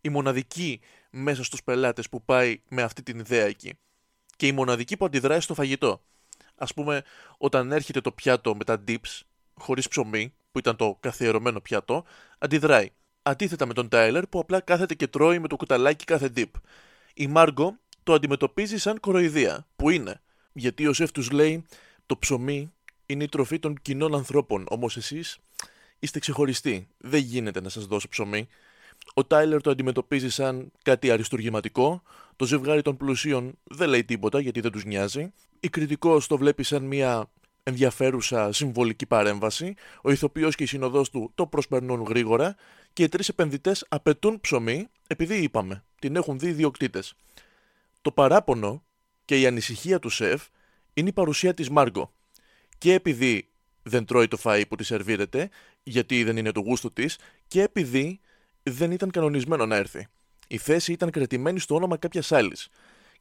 Η 0.00 0.08
μοναδική 0.08 0.80
μέσα 1.10 1.44
στους 1.44 1.62
πελάτες 1.62 2.08
που 2.08 2.22
πάει 2.22 2.60
με 2.68 2.82
αυτή 2.82 3.02
την 3.02 3.18
ιδέα 3.18 3.44
εκεί. 3.44 3.78
Και 4.36 4.46
η 4.46 4.52
μοναδική 4.52 4.96
που 4.96 5.04
αντιδράει 5.04 5.40
στο 5.40 5.54
φαγητό. 5.54 6.02
Ας 6.56 6.74
πούμε, 6.74 7.02
όταν 7.38 7.72
έρχεται 7.72 8.00
το 8.00 8.12
πιάτο 8.12 8.56
με 8.56 8.64
τα 8.64 8.84
dips, 8.88 9.20
χωρίς 9.54 9.88
ψωμί, 9.88 10.34
που 10.52 10.58
ήταν 10.58 10.76
το 10.76 10.96
καθιερωμένο 11.00 11.60
πιάτο, 11.60 12.04
αντιδράει. 12.38 12.90
Αντίθετα 13.22 13.66
με 13.66 13.72
τον 13.72 13.88
Τάιλερ 13.88 14.26
που 14.26 14.38
απλά 14.38 14.60
κάθεται 14.60 14.94
και 14.94 15.06
τρώει 15.06 15.38
με 15.38 15.48
το 15.48 15.56
κουταλάκι 15.56 16.04
κάθε 16.04 16.32
dip. 16.36 16.50
Η 17.14 17.26
Μάργκο 17.26 17.78
το 18.02 18.12
αντιμετωπίζει 18.12 18.78
σαν 18.78 19.00
κοροϊδία, 19.00 19.66
που 19.76 19.90
είναι. 19.90 20.20
Γιατί 20.52 20.86
ο 20.86 20.92
σεφ 20.92 21.12
τους 21.12 21.30
λέει 21.30 21.64
το 22.06 22.18
ψωμί 22.18 22.72
είναι 23.06 23.24
η 23.24 23.28
τροφή 23.28 23.58
των 23.58 23.78
κοινών 23.82 24.14
ανθρώπων, 24.14 24.66
όμως 24.68 24.96
εσείς 24.96 25.38
είστε 26.04 26.18
ξεχωριστοί. 26.18 26.86
Δεν 26.98 27.20
γίνεται 27.20 27.60
να 27.60 27.68
σας 27.68 27.86
δώσω 27.86 28.08
ψωμί. 28.08 28.48
Ο 29.14 29.24
Τάιλερ 29.24 29.60
το 29.60 29.70
αντιμετωπίζει 29.70 30.30
σαν 30.30 30.72
κάτι 30.82 31.10
αριστουργηματικό. 31.10 32.02
Το 32.36 32.44
ζευγάρι 32.44 32.82
των 32.82 32.96
πλουσίων 32.96 33.58
δεν 33.64 33.88
λέει 33.88 34.04
τίποτα 34.04 34.40
γιατί 34.40 34.60
δεν 34.60 34.72
τους 34.72 34.84
νοιάζει. 34.84 35.32
Η 35.60 35.68
κριτικός 35.68 36.26
το 36.26 36.36
βλέπει 36.36 36.62
σαν 36.62 36.82
μια 36.82 37.30
ενδιαφέρουσα 37.62 38.52
συμβολική 38.52 39.06
παρέμβαση. 39.06 39.74
Ο 40.02 40.10
ηθοποιός 40.10 40.54
και 40.54 40.62
η 40.62 40.66
συνοδός 40.66 41.10
του 41.10 41.30
το 41.34 41.46
προσπερνούν 41.46 42.02
γρήγορα 42.02 42.56
και 42.92 43.02
οι 43.02 43.08
τρεις 43.08 43.28
επενδυτές 43.28 43.86
απαιτούν 43.88 44.40
ψωμί 44.40 44.88
επειδή 45.06 45.36
είπαμε, 45.36 45.84
την 45.98 46.16
έχουν 46.16 46.38
δει 46.38 46.48
οι 46.48 46.52
διοκτήτε. 46.52 47.02
Το 48.02 48.12
παράπονο 48.12 48.84
και 49.24 49.40
η 49.40 49.46
ανησυχία 49.46 49.98
του 49.98 50.08
σεφ 50.08 50.46
είναι 50.94 51.08
η 51.08 51.12
παρουσία 51.12 51.54
της 51.54 51.70
Μάργκο. 51.70 52.12
Και 52.78 52.92
επειδή 52.92 53.48
δεν 53.82 54.04
τρώει 54.04 54.28
το 54.28 54.38
φαΐ 54.42 54.62
που 54.68 54.76
τη 54.76 54.84
σερβίρεται, 54.84 55.50
γιατί 55.84 56.24
δεν 56.24 56.36
είναι 56.36 56.52
το 56.52 56.60
γούστο 56.60 56.90
της, 56.90 57.18
και 57.46 57.62
επειδή 57.62 58.20
δεν 58.62 58.90
ήταν 58.90 59.10
κανονισμένο 59.10 59.66
να 59.66 59.76
έρθει. 59.76 60.06
Η 60.48 60.58
θέση 60.58 60.92
ήταν 60.92 61.10
κρατημένη 61.10 61.58
στο 61.58 61.74
όνομα 61.74 61.96
κάποιας 61.96 62.32
άλλης. 62.32 62.68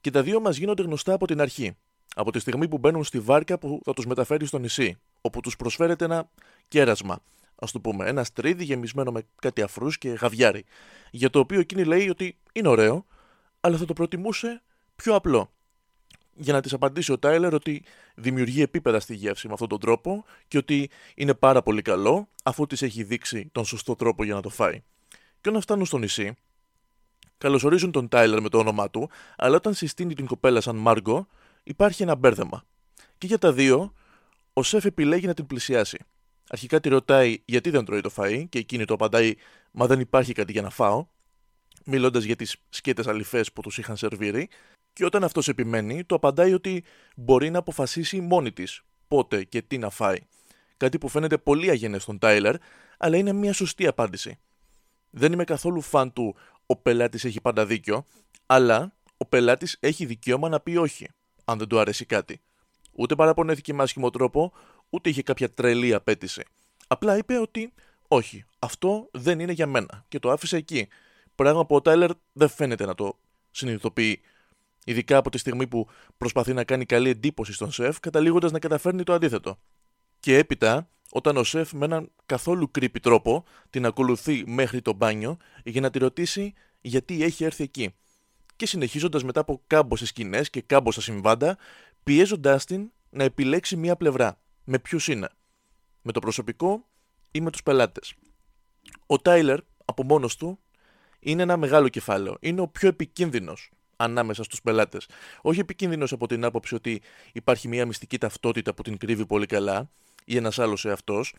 Και 0.01 0.11
τα 0.11 0.23
δύο 0.23 0.39
μας 0.39 0.57
γίνονται 0.57 0.83
γνωστά 0.83 1.13
από 1.13 1.27
την 1.27 1.41
αρχή 1.41 1.75
από 2.15 2.31
τη 2.31 2.39
στιγμή 2.39 2.67
που 2.67 2.77
μπαίνουν 2.77 3.03
στη 3.03 3.19
βάρκα 3.19 3.57
που 3.57 3.81
θα 3.83 3.93
τους 3.93 4.05
μεταφέρει 4.05 4.45
στο 4.45 4.57
νησί, 4.57 4.97
όπου 5.21 5.39
τους 5.39 5.55
προσφέρεται 5.55 6.05
ένα 6.05 6.29
κέρασμα. 6.67 7.13
Α 7.55 7.67
το 7.71 7.79
πούμε, 7.79 8.07
ένα 8.07 8.23
στρίδι 8.23 8.63
γεμισμένο 8.63 9.11
με 9.11 9.21
κάτι 9.41 9.61
αφρούς 9.61 9.97
και 9.97 10.09
γαβιάρι. 10.09 10.63
Για 11.11 11.29
το 11.29 11.39
οποίο 11.39 11.59
εκείνη 11.59 11.83
λέει 11.83 12.09
ότι 12.09 12.37
είναι 12.53 12.67
ωραίο, 12.67 13.05
αλλά 13.59 13.77
θα 13.77 13.85
το 13.85 13.93
προτιμούσε 13.93 14.61
πιο 14.95 15.15
απλό. 15.15 15.53
Για 16.35 16.53
να 16.53 16.61
της 16.61 16.73
απαντήσει 16.73 17.11
ο 17.11 17.19
Τάιλερ 17.19 17.53
ότι 17.53 17.83
δημιουργεί 18.15 18.61
επίπεδα 18.61 18.99
στη 18.99 19.15
γεύση 19.15 19.47
με 19.47 19.53
αυτόν 19.53 19.67
τον 19.67 19.79
τρόπο 19.79 20.25
και 20.47 20.57
ότι 20.57 20.89
είναι 21.15 21.33
πάρα 21.33 21.61
πολύ 21.61 21.81
καλό 21.81 22.27
αφού 22.43 22.65
της 22.65 22.81
έχει 22.81 23.03
δείξει 23.03 23.49
τον 23.51 23.65
σωστό 23.65 23.95
τρόπο 23.95 24.23
για 24.23 24.33
να 24.33 24.41
το 24.41 24.49
φάει. 24.49 24.83
Και 25.41 25.49
όταν 25.49 25.61
φτάνουν 25.61 25.85
στο 25.85 25.97
νησί, 25.97 26.33
καλωσορίζουν 27.37 27.91
τον 27.91 28.07
Τάιλερ 28.07 28.41
με 28.41 28.49
το 28.49 28.57
όνομά 28.57 28.89
του, 28.89 29.09
αλλά 29.35 29.55
όταν 29.55 29.73
συστήνει 29.73 30.13
την 30.13 30.25
κοπέλα 30.25 30.61
σαν 30.61 30.75
Μάργκο, 30.75 31.27
υπάρχει 31.63 32.03
ένα 32.03 32.15
μπέρδεμα. 32.15 32.63
Και 33.17 33.27
για 33.27 33.37
τα 33.37 33.53
δύο, 33.53 33.93
ο 34.53 34.63
σεφ 34.63 34.85
επιλέγει 34.85 35.27
να 35.27 35.33
την 35.33 35.45
πλησιάσει. 35.45 35.97
Αρχικά 36.49 36.79
τη 36.79 36.89
ρωτάει 36.89 37.41
γιατί 37.45 37.69
δεν 37.69 37.85
τρώει 37.85 38.01
το 38.01 38.11
φαΐ 38.15 38.45
και 38.49 38.59
εκείνη 38.59 38.85
το 38.85 38.93
απαντάει 38.93 39.35
«Μα 39.71 39.87
δεν 39.87 39.99
υπάρχει 39.99 40.33
κάτι 40.33 40.51
για 40.51 40.61
να 40.61 40.69
φάω», 40.69 41.07
μιλώντας 41.85 42.23
για 42.23 42.35
τις 42.35 42.55
σκέτες 42.69 43.07
αληφέ 43.07 43.43
που 43.53 43.61
τους 43.61 43.77
είχαν 43.77 43.97
σερβίρει, 43.97 44.49
και 44.93 45.05
όταν 45.05 45.23
αυτός 45.23 45.47
επιμένει, 45.47 46.03
το 46.03 46.15
απαντάει 46.15 46.53
ότι 46.53 46.83
μπορεί 47.15 47.49
να 47.49 47.59
αποφασίσει 47.59 48.21
μόνη 48.21 48.51
της 48.51 48.81
πότε 49.07 49.43
και 49.43 49.61
τι 49.61 49.77
να 49.77 49.89
φάει. 49.89 50.17
Κάτι 50.77 50.97
που 50.97 51.07
φαίνεται 51.07 51.37
πολύ 51.37 51.69
αγενές 51.69 52.01
στον 52.01 52.19
Τάιλερ, 52.19 52.55
αλλά 52.97 53.17
είναι 53.17 53.33
μια 53.33 53.53
σωστή 53.53 53.87
απάντηση. 53.87 54.39
Δεν 55.09 55.31
είμαι 55.31 55.43
καθόλου 55.43 55.81
φαν 55.81 56.13
του 56.13 56.35
ο 56.65 56.75
πελάτης 56.75 57.25
έχει 57.25 57.41
πάντα 57.41 57.65
δίκιο, 57.65 58.05
αλλά 58.45 58.93
ο 59.17 59.25
πελάτης 59.25 59.77
έχει 59.79 60.05
δικαίωμα 60.05 60.49
να 60.49 60.59
πει 60.59 60.75
όχι 60.75 61.07
αν 61.45 61.57
δεν 61.57 61.67
του 61.67 61.79
αρέσει 61.79 62.05
κάτι. 62.05 62.41
Ούτε 62.91 63.15
παραπονέθηκε 63.15 63.73
με 63.73 63.83
άσχημο 63.83 64.09
τρόπο, 64.09 64.53
ούτε 64.89 65.09
είχε 65.09 65.21
κάποια 65.21 65.53
τρελή 65.53 65.93
απέτηση. 65.93 66.43
Απλά 66.87 67.17
είπε 67.17 67.37
ότι 67.37 67.73
όχι, 68.07 68.45
αυτό 68.59 69.09
δεν 69.11 69.39
είναι 69.39 69.51
για 69.51 69.67
μένα 69.67 70.05
και 70.07 70.19
το 70.19 70.31
άφησε 70.31 70.57
εκεί. 70.57 70.87
Πράγμα 71.35 71.65
που 71.65 71.75
ο 71.75 71.81
Τάιλερ 71.81 72.11
δεν 72.33 72.49
φαίνεται 72.49 72.85
να 72.85 72.95
το 72.95 73.19
συνειδητοποιεί. 73.51 74.21
Ειδικά 74.85 75.17
από 75.17 75.29
τη 75.29 75.37
στιγμή 75.37 75.67
που 75.67 75.87
προσπαθεί 76.17 76.53
να 76.53 76.63
κάνει 76.63 76.85
καλή 76.85 77.09
εντύπωση 77.09 77.53
στον 77.53 77.71
σεφ, 77.71 77.99
καταλήγοντας 77.99 78.51
να 78.51 78.59
καταφέρνει 78.59 79.03
το 79.03 79.13
αντίθετο. 79.13 79.59
Και 80.19 80.37
έπειτα, 80.37 80.89
όταν 81.11 81.37
ο 81.37 81.43
σεφ 81.43 81.73
με 81.73 81.85
έναν 81.85 82.11
καθόλου 82.25 82.71
κρύπη 82.71 82.99
τρόπο 82.99 83.43
την 83.69 83.85
ακολουθεί 83.85 84.43
μέχρι 84.47 84.81
το 84.81 84.93
μπάνιο 84.93 85.37
για 85.63 85.81
να 85.81 85.89
τη 85.89 85.99
ρωτήσει 85.99 86.53
γιατί 86.81 87.23
έχει 87.23 87.43
έρθει 87.43 87.63
εκεί 87.63 87.93
και 88.55 88.65
συνεχίζοντας 88.65 89.23
μετά 89.23 89.39
από 89.39 89.61
κάμποσε 89.67 90.05
σκηνές 90.05 90.49
και 90.49 90.61
κάμποσα 90.61 91.01
συμβάντα, 91.01 91.57
πιέζοντάς 92.03 92.65
την 92.65 92.91
να 93.09 93.23
επιλέξει 93.23 93.75
μία 93.75 93.95
πλευρά. 93.95 94.37
Με 94.63 94.79
ποιους 94.79 95.07
είναι, 95.07 95.29
με 96.01 96.11
το 96.11 96.19
προσωπικό 96.19 96.87
ή 97.31 97.41
με 97.41 97.51
τους 97.51 97.63
πελάτες. 97.63 98.13
Ο 99.05 99.17
Τάιλερ 99.19 99.59
από 99.85 100.03
μόνος 100.03 100.35
του 100.35 100.59
είναι 101.19 101.41
ένα 101.41 101.57
μεγάλο 101.57 101.89
κεφάλαιο. 101.89 102.37
Είναι 102.39 102.61
ο 102.61 102.67
πιο 102.67 102.87
επικίνδυνος 102.87 103.71
ανάμεσα 104.03 104.43
στους 104.43 104.61
πελάτες. 104.61 105.07
Όχι 105.41 105.59
επικίνδυνος 105.59 106.11
από 106.11 106.27
την 106.27 106.45
άποψη 106.45 106.75
ότι 106.75 107.01
υπάρχει 107.33 107.67
μια 107.67 107.85
μυστική 107.85 108.17
ταυτότητα 108.17 108.73
που 108.73 108.81
την 108.81 108.97
κρύβει 108.97 109.25
πολύ 109.25 109.45
καλά 109.45 109.89
ή 110.25 110.35
ένας 110.35 110.59
άλλος 110.59 110.85
εαυτός. 110.85 111.35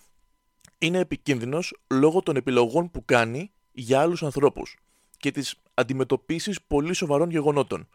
Είναι 0.79 0.99
επικίνδυνος 0.99 1.77
λόγω 1.91 2.23
των 2.23 2.37
επιλογών 2.37 2.91
που 2.91 3.05
κάνει 3.05 3.51
για 3.73 4.01
άλλους 4.01 4.23
ανθρώπους 4.23 4.77
και 5.17 5.31
τις 5.31 5.55
αντιμετωπίσεις 5.75 6.63
πολύ 6.63 6.95
σοβαρών 6.95 7.31
γεγονότων. 7.31 7.89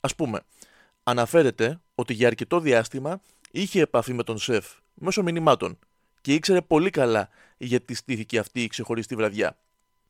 Ας 0.00 0.14
πούμε, 0.14 0.40
αναφέρεται 1.02 1.80
ότι 1.94 2.12
για 2.12 2.26
αρκετό 2.26 2.60
διάστημα 2.60 3.20
είχε 3.50 3.80
επαφή 3.80 4.12
με 4.12 4.22
τον 4.22 4.38
σεφ 4.38 4.66
μέσω 4.94 5.22
μηνυμάτων 5.22 5.78
και 6.20 6.34
ήξερε 6.34 6.60
πολύ 6.60 6.90
καλά 6.90 7.28
γιατί 7.56 7.94
στήθηκε 7.94 8.38
αυτή 8.38 8.62
η 8.62 8.66
ξεχωριστή 8.66 9.14
βραδιά. 9.14 9.56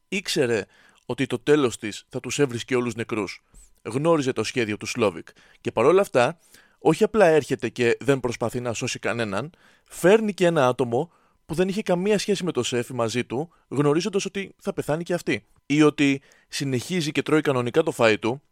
Ήξερε 0.09 0.64
ότι 1.06 1.26
το 1.26 1.38
τέλος 1.38 1.78
της 1.78 2.04
θα 2.09 2.21
τους 2.21 2.38
έβρισκε 2.38 2.76
όλους 2.76 2.94
νεκρούς. 2.94 3.42
Γνώριζε 3.82 4.32
το 4.32 4.44
σχέδιο 4.44 4.76
του 4.76 4.86
Σλόβικ 4.86 5.28
και 5.60 5.72
παρόλα 5.72 6.00
αυτά 6.00 6.38
όχι 6.78 7.04
απλά 7.04 7.26
έρχεται 7.26 7.68
και 7.68 7.96
δεν 8.00 8.20
προσπαθεί 8.20 8.60
να 8.60 8.72
σώσει 8.72 8.98
κανέναν, 8.98 9.50
φέρνει 9.84 10.34
και 10.34 10.46
ένα 10.46 10.66
άτομο 10.66 11.12
που 11.46 11.54
δεν 11.54 11.68
είχε 11.68 11.82
καμία 11.82 12.18
σχέση 12.18 12.44
με 12.44 12.52
το 12.52 12.62
σεφ 12.62 12.90
μαζί 12.90 13.24
του, 13.24 13.52
γνωρίζοντας 13.68 14.24
ότι 14.24 14.54
θα 14.58 14.72
πεθάνει 14.72 15.02
και 15.02 15.14
αυτή. 15.14 15.46
Ή 15.66 15.82
ότι 15.82 16.22
συνεχίζει 16.48 17.12
και 17.12 17.22
τρώει 17.22 17.40
κανονικά 17.40 17.82
το 17.82 17.90
φάι 17.90 18.18
του 18.18 18.42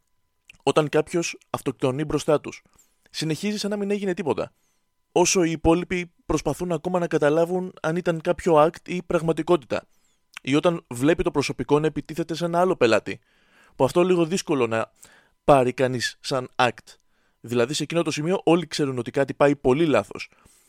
όταν 0.62 0.88
κάποιος 0.88 1.38
αυτοκτονεί 1.50 2.04
μπροστά 2.04 2.40
τους. 2.40 2.62
Συνεχίζει 3.10 3.58
σαν 3.58 3.70
να 3.70 3.76
μην 3.76 3.90
έγινε 3.90 4.14
τίποτα. 4.14 4.52
Όσο 5.12 5.44
οι 5.44 5.50
υπόλοιποι 5.50 6.12
προσπαθούν 6.26 6.72
ακόμα 6.72 6.98
να 6.98 7.06
καταλάβουν 7.06 7.72
αν 7.82 7.96
ήταν 7.96 8.20
κάποιο 8.20 8.54
act 8.66 8.88
ή 8.88 9.02
πραγματικότητα. 9.02 9.86
Ή 10.42 10.54
όταν 10.54 10.84
βλέπει 10.88 11.22
το 11.22 11.30
προσωπικό 11.30 11.78
να 11.80 11.86
επιτίθεται 11.86 12.34
σε 12.34 12.44
ένα 12.44 12.60
άλλο 12.60 12.76
πελάτη. 12.76 13.20
που 13.76 13.84
αυτό 13.84 14.02
λίγο 14.02 14.24
δύσκολο 14.24 14.66
να 14.66 14.90
πάρει 15.50 15.72
κανείς 15.72 16.16
σαν 16.20 16.48
act. 16.56 16.96
Δηλαδή 17.40 17.74
σε 17.74 17.82
εκείνο 17.82 18.02
το 18.02 18.10
σημείο 18.10 18.40
όλοι 18.44 18.66
ξέρουν 18.66 18.98
ότι 18.98 19.10
κάτι 19.10 19.34
πάει 19.34 19.56
πολύ 19.56 19.86
λάθος. 19.86 20.28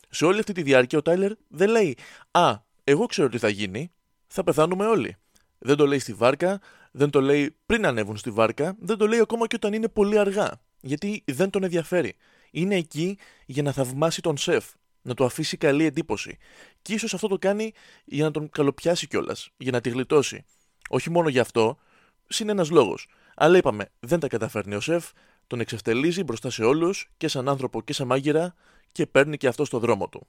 Σε 0.09 0.25
όλη 0.25 0.39
αυτή 0.39 0.53
τη 0.53 0.61
διάρκεια 0.61 0.97
ο 0.97 1.01
Τάιλερ 1.01 1.31
δεν 1.47 1.69
λέει 1.69 1.97
Α, 2.31 2.55
εγώ 2.83 3.05
ξέρω 3.05 3.29
τι 3.29 3.37
θα 3.37 3.49
γίνει, 3.49 3.91
θα 4.27 4.43
πεθάνουμε 4.43 4.85
όλοι. 4.85 5.15
Δεν 5.57 5.75
το 5.75 5.87
λέει 5.87 5.99
στη 5.99 6.13
βάρκα, 6.13 6.59
δεν 6.91 7.09
το 7.09 7.21
λέει 7.21 7.55
πριν 7.65 7.85
ανέβουν 7.85 8.17
στη 8.17 8.31
βάρκα, 8.31 8.75
δεν 8.79 8.97
το 8.97 9.07
λέει 9.07 9.19
ακόμα 9.19 9.47
και 9.47 9.55
όταν 9.55 9.73
είναι 9.73 9.87
πολύ 9.87 10.17
αργά. 10.17 10.61
Γιατί 10.81 11.23
δεν 11.25 11.49
τον 11.49 11.63
ενδιαφέρει. 11.63 12.15
Είναι 12.51 12.75
εκεί 12.75 13.17
για 13.45 13.63
να 13.63 13.71
θαυμάσει 13.71 14.21
τον 14.21 14.37
σεφ, 14.37 14.65
να 15.01 15.13
του 15.13 15.25
αφήσει 15.25 15.57
καλή 15.57 15.85
εντύπωση. 15.85 16.37
Και 16.81 16.93
ίσως 16.93 17.13
αυτό 17.13 17.27
το 17.27 17.37
κάνει 17.37 17.73
για 18.05 18.23
να 18.23 18.31
τον 18.31 18.49
καλοπιάσει 18.49 19.07
κιόλας, 19.07 19.49
για 19.57 19.71
να 19.71 19.81
τη 19.81 19.89
γλιτώσει. 19.89 20.45
Όχι 20.89 21.09
μόνο 21.09 21.29
γι' 21.29 21.39
αυτό, 21.39 21.77
συν 22.27 22.49
ένας 22.49 22.69
λόγος. 22.69 23.07
Αλλά 23.41 23.57
είπαμε, 23.57 23.89
δεν 23.99 24.19
τα 24.19 24.27
καταφέρνει 24.27 24.75
ο 24.75 24.79
σεφ, 24.79 25.11
τον 25.47 25.59
εξευτελίζει 25.59 26.23
μπροστά 26.23 26.49
σε 26.49 26.63
όλους 26.63 27.09
και 27.17 27.27
σαν 27.27 27.49
άνθρωπο 27.49 27.81
και 27.81 27.93
σαν 27.93 28.07
μάγειρα 28.07 28.55
και 28.91 29.05
παίρνει 29.05 29.37
και 29.37 29.47
αυτό 29.47 29.65
στο 29.65 29.79
δρόμο 29.79 30.09
του. 30.09 30.27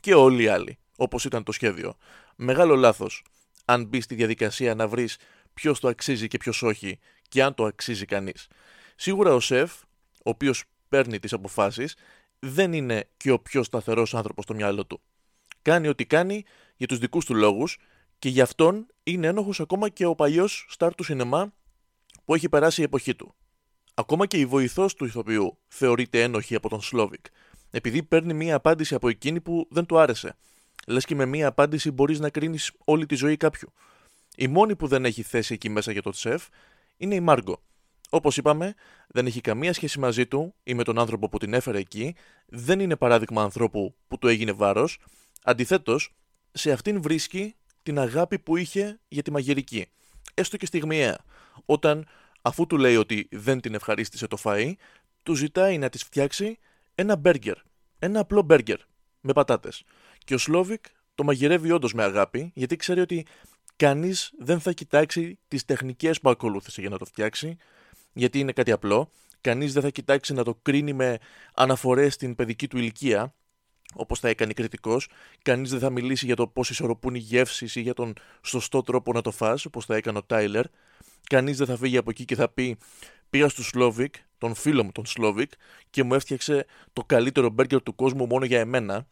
Και 0.00 0.14
όλοι 0.14 0.42
οι 0.42 0.48
άλλοι, 0.48 0.78
όπως 0.96 1.24
ήταν 1.24 1.42
το 1.42 1.52
σχέδιο. 1.52 1.96
Μεγάλο 2.36 2.74
λάθος, 2.74 3.24
αν 3.64 3.84
μπει 3.84 4.00
στη 4.00 4.14
διαδικασία 4.14 4.74
να 4.74 4.88
βρεις 4.88 5.18
ποιος 5.54 5.80
το 5.80 5.88
αξίζει 5.88 6.28
και 6.28 6.36
ποιος 6.36 6.62
όχι 6.62 6.98
και 7.28 7.42
αν 7.42 7.54
το 7.54 7.64
αξίζει 7.64 8.04
κανείς. 8.04 8.48
Σίγουρα 8.96 9.34
ο 9.34 9.40
σεφ, 9.40 9.72
ο 10.12 10.30
οποίος 10.30 10.64
παίρνει 10.88 11.18
τις 11.18 11.32
αποφάσεις, 11.32 11.96
δεν 12.38 12.72
είναι 12.72 13.08
και 13.16 13.30
ο 13.30 13.38
πιο 13.38 13.62
σταθερός 13.62 14.14
άνθρωπος 14.14 14.44
στο 14.44 14.54
μυαλό 14.54 14.86
του. 14.86 15.00
Κάνει 15.62 15.88
ό,τι 15.88 16.06
κάνει 16.06 16.44
για 16.76 16.86
τους 16.86 16.98
δικούς 16.98 17.24
του 17.24 17.34
λόγους 17.34 17.78
και 18.18 18.28
γι' 18.28 18.40
αυτόν 18.40 18.86
είναι 19.02 19.26
ένοχος 19.26 19.60
ακόμα 19.60 19.88
και 19.88 20.04
ο 20.04 20.14
παλιός 20.14 20.66
στάρ 20.68 20.94
του 20.94 21.02
σινεμά 21.02 21.52
που 22.24 22.34
έχει 22.34 22.48
περάσει 22.48 22.80
η 22.80 22.84
εποχή 22.84 23.14
του. 23.14 23.34
Ακόμα 23.94 24.26
και 24.26 24.36
η 24.36 24.46
βοηθός 24.46 24.94
του 24.94 25.04
ηθοποιού 25.04 25.58
θεωρείται 25.68 26.22
ένοχη 26.22 26.54
από 26.54 26.68
τον 26.68 26.80
Σλόβικ, 26.80 27.26
επειδή 27.70 28.02
παίρνει 28.02 28.34
μία 28.34 28.54
απάντηση 28.54 28.94
από 28.94 29.08
εκείνη 29.08 29.40
που 29.40 29.66
δεν 29.70 29.86
του 29.86 29.98
άρεσε. 29.98 30.36
Λες 30.86 31.04
και 31.04 31.14
με 31.14 31.26
μία 31.26 31.46
απάντηση 31.46 31.90
μπορείς 31.90 32.20
να 32.20 32.30
κρίνεις 32.30 32.72
όλη 32.84 33.06
τη 33.06 33.14
ζωή 33.14 33.36
κάποιου. 33.36 33.72
Η 34.36 34.46
μόνη 34.48 34.76
που 34.76 34.86
δεν 34.86 35.04
έχει 35.04 35.22
θέση 35.22 35.54
εκεί 35.54 35.68
μέσα 35.68 35.92
για 35.92 36.02
τον 36.02 36.12
τσεφ 36.12 36.46
είναι 36.96 37.14
η 37.14 37.20
Μάργκο. 37.20 37.62
Όπως 38.10 38.36
είπαμε, 38.36 38.74
δεν 39.08 39.26
έχει 39.26 39.40
καμία 39.40 39.72
σχέση 39.72 39.98
μαζί 39.98 40.26
του 40.26 40.54
ή 40.62 40.74
με 40.74 40.82
τον 40.82 40.98
άνθρωπο 40.98 41.28
που 41.28 41.38
την 41.38 41.54
έφερε 41.54 41.78
εκεί, 41.78 42.14
δεν 42.46 42.80
είναι 42.80 42.96
παράδειγμα 42.96 43.42
ανθρώπου 43.42 43.94
που 44.08 44.18
του 44.18 44.28
έγινε 44.28 44.52
βάρος. 44.52 44.98
Αντιθέτως, 45.42 46.14
σε 46.52 46.72
αυτήν 46.72 47.02
βρίσκει 47.02 47.54
την 47.82 47.98
αγάπη 47.98 48.38
που 48.38 48.56
είχε 48.56 49.00
για 49.08 49.22
τη 49.22 49.30
μαγειρική. 49.30 49.86
Έστω 50.34 50.56
και 50.56 50.66
στιγμιαία. 50.66 51.18
Όταν, 51.64 52.06
αφού 52.42 52.66
του 52.66 52.76
λέει 52.76 52.96
ότι 52.96 53.28
δεν 53.30 53.60
την 53.60 53.74
ευχαρίστησε 53.74 54.26
το 54.26 54.38
φαΐ, 54.44 54.72
του 55.22 55.34
ζητάει 55.34 55.78
να 55.78 55.88
της 55.88 56.02
φτιάξει 56.02 56.58
ένα 56.94 57.16
μπέργκερ. 57.16 57.56
Ένα 57.98 58.20
απλό 58.20 58.42
μπέργκερ 58.42 58.78
με 59.20 59.32
πατάτες. 59.32 59.82
Και 60.18 60.34
ο 60.34 60.38
Σλόβικ 60.38 60.84
το 61.14 61.24
μαγειρεύει 61.24 61.70
όντως 61.70 61.94
με 61.94 62.02
αγάπη, 62.02 62.50
γιατί 62.54 62.76
ξέρει 62.76 63.00
ότι 63.00 63.26
κανείς 63.76 64.32
δεν 64.38 64.60
θα 64.60 64.72
κοιτάξει 64.72 65.38
τις 65.48 65.64
τεχνικές 65.64 66.20
που 66.20 66.30
ακολούθησε 66.30 66.80
για 66.80 66.90
να 66.90 66.98
το 66.98 67.04
φτιάξει, 67.04 67.56
γιατί 68.12 68.38
είναι 68.38 68.52
κάτι 68.52 68.72
απλό. 68.72 69.10
Κανείς 69.40 69.72
δεν 69.72 69.82
θα 69.82 69.90
κοιτάξει 69.90 70.32
να 70.32 70.44
το 70.44 70.54
κρίνει 70.62 70.92
με 70.92 71.18
αναφορές 71.54 72.14
στην 72.14 72.34
παιδική 72.34 72.68
του 72.68 72.78
ηλικία, 72.78 73.34
όπως 73.94 74.18
θα 74.18 74.28
έκανε 74.28 74.52
κριτικός. 74.52 75.08
Κανείς 75.42 75.70
δεν 75.70 75.80
θα 75.80 75.90
μιλήσει 75.90 76.26
για 76.26 76.36
το 76.36 76.46
πώς 76.46 76.70
ισορροπούν 76.70 77.14
οι 77.14 77.18
γεύσεις 77.18 77.76
ή 77.76 77.80
για 77.80 77.94
τον 77.94 78.14
σωστό 78.42 78.82
τρόπο 78.82 79.12
να 79.12 79.20
το 79.20 79.30
φας, 79.30 79.64
όπως 79.64 79.84
θα 79.84 79.96
έκανε 79.96 80.18
ο 80.18 80.22
Τάιλερ. 80.22 80.64
Κανείς 81.28 81.56
δεν 81.56 81.66
θα 81.66 81.76
φύγει 81.76 81.96
από 81.96 82.10
εκεί 82.10 82.24
και 82.24 82.34
θα 82.34 82.48
πει 82.48 82.78
Πήγα 83.32 83.48
στο 83.48 83.62
Σλόβικ, 83.62 84.14
τον 84.38 84.54
φίλο 84.54 84.84
μου 84.84 84.92
τον 84.92 85.06
Σλόβικ, 85.06 85.52
και 85.90 86.02
μου 86.02 86.14
έφτιαξε 86.14 86.66
το 86.92 87.04
καλύτερο 87.04 87.50
μπέργκερ 87.50 87.82
του 87.82 87.94
κόσμου 87.94 88.26
μόνο 88.26 88.44
για 88.44 88.60
εμένα, 88.60 89.08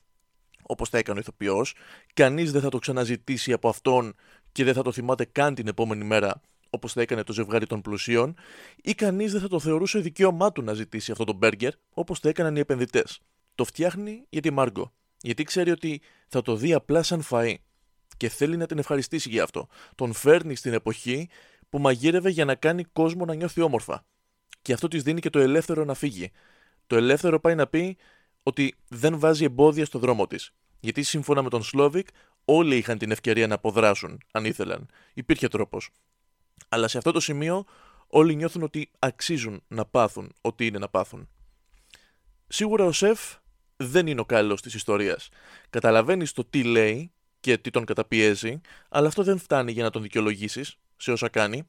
όπως 0.62 0.88
θα 0.88 0.98
έκανε 0.98 1.18
ο 1.18 1.20
ηθοποιός. 1.22 1.74
Κανείς 2.14 2.52
δεν 2.52 2.60
θα 2.60 2.68
το 2.68 2.78
ξαναζητήσει 2.78 3.52
από 3.52 3.68
αυτόν 3.68 4.14
και 4.52 4.64
δεν 4.64 4.74
θα 4.74 4.82
το 4.82 4.92
θυμάται 4.92 5.24
καν 5.24 5.54
την 5.54 5.68
επόμενη 5.68 6.04
μέρα, 6.04 6.40
όπως 6.70 6.92
θα 6.92 7.00
έκανε 7.00 7.22
το 7.22 7.32
ζευγάρι 7.32 7.66
των 7.66 7.80
πλουσίων, 7.80 8.34
ή 8.82 8.94
κανείς 8.94 9.32
δεν 9.32 9.40
θα 9.40 9.48
το 9.48 9.60
θεωρούσε 9.60 9.98
δικαίωμά 9.98 10.52
του 10.52 10.62
να 10.62 10.72
ζητήσει 10.72 11.10
αυτό 11.12 11.24
το 11.24 11.32
μπέργκερ, 11.32 11.72
όπως 11.90 12.20
το 12.20 12.28
έκαναν 12.28 12.56
οι 12.56 12.60
επενδυτές. 12.60 13.20
Το 13.54 13.64
φτιάχνει 13.64 14.26
για 14.28 14.40
τη 14.40 14.50
Μάργκο, 14.50 14.92
γιατί 15.20 15.42
ξέρει 15.42 15.70
ότι 15.70 16.00
θα 16.28 16.42
το 16.42 16.56
δει 16.56 16.72
απλά 16.72 17.02
σαν 17.02 17.22
φαΐ 17.30 17.54
και 18.16 18.28
θέλει 18.28 18.56
να 18.56 18.66
την 18.66 18.78
ευχαριστήσει 18.78 19.28
για 19.28 19.42
αυτό. 19.42 19.68
Τον 19.94 20.12
φέρνει 20.12 20.54
στην 20.54 20.72
εποχή 20.72 21.28
που 21.70 21.78
μαγείρευε 21.78 22.30
για 22.30 22.44
να 22.44 22.54
κάνει 22.54 22.84
κόσμο 22.84 23.24
να 23.24 23.34
νιώθει 23.34 23.60
όμορφα. 23.60 24.04
Και 24.62 24.72
αυτό 24.72 24.88
της 24.88 25.02
δίνει 25.02 25.20
και 25.20 25.30
το 25.30 25.38
ελεύθερο 25.38 25.84
να 25.84 25.94
φύγει. 25.94 26.30
Το 26.86 26.96
ελεύθερο 26.96 27.40
πάει 27.40 27.54
να 27.54 27.66
πει 27.66 27.96
ότι 28.42 28.74
δεν 28.88 29.18
βάζει 29.18 29.44
εμπόδια 29.44 29.84
στο 29.84 29.98
δρόμο 29.98 30.26
της. 30.26 30.52
Γιατί 30.80 31.02
σύμφωνα 31.02 31.42
με 31.42 31.48
τον 31.48 31.62
Σλόβικ, 31.62 32.08
όλοι 32.44 32.76
είχαν 32.76 32.98
την 32.98 33.10
ευκαιρία 33.10 33.46
να 33.46 33.54
αποδράσουν, 33.54 34.20
αν 34.32 34.44
ήθελαν. 34.44 34.86
Υπήρχε 35.14 35.48
τρόπος. 35.48 35.90
Αλλά 36.68 36.88
σε 36.88 36.98
αυτό 36.98 37.12
το 37.12 37.20
σημείο, 37.20 37.64
όλοι 38.06 38.34
νιώθουν 38.34 38.62
ότι 38.62 38.90
αξίζουν 38.98 39.62
να 39.68 39.84
πάθουν 39.84 40.32
ό,τι 40.40 40.66
είναι 40.66 40.78
να 40.78 40.88
πάθουν. 40.88 41.28
Σίγουρα 42.46 42.84
ο 42.84 42.92
Σεφ 42.92 43.20
δεν 43.76 44.06
είναι 44.06 44.20
ο 44.20 44.24
καλός 44.24 44.62
της 44.62 44.74
ιστορίας. 44.74 45.28
Καταλαβαίνεις 45.70 46.32
το 46.32 46.44
τι 46.44 46.62
λέει 46.62 47.12
και 47.40 47.58
τι 47.58 47.70
τον 47.70 47.84
καταπιέζει, 47.84 48.60
αλλά 48.88 49.08
αυτό 49.08 49.22
δεν 49.22 49.38
φτάνει 49.38 49.72
για 49.72 49.82
να 49.82 49.90
τον 49.90 50.02
δικαιολογήσεις 50.02 50.76
σε 51.00 51.12
όσα 51.12 51.28
κάνει. 51.28 51.66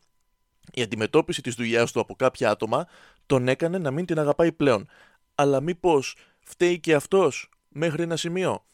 Η 0.74 0.82
αντιμετώπιση 0.82 1.42
της 1.42 1.56
δουλειάς 1.56 1.92
του 1.92 2.00
από 2.00 2.16
κάποια 2.16 2.50
άτομα 2.50 2.88
τον 3.26 3.48
έκανε 3.48 3.78
να 3.78 3.92
μην 3.92 4.06
την 4.06 4.20
αγαπάει 4.20 4.52
πλέον. 4.52 4.88
Αλλά 5.36 5.62
μήπως 5.62 6.16
φταίει 6.40 6.80
και 6.80 6.94
αυτός 6.96 7.50
μέχρι 7.70 8.04
ένα 8.04 8.16
σημείο; 8.16 8.66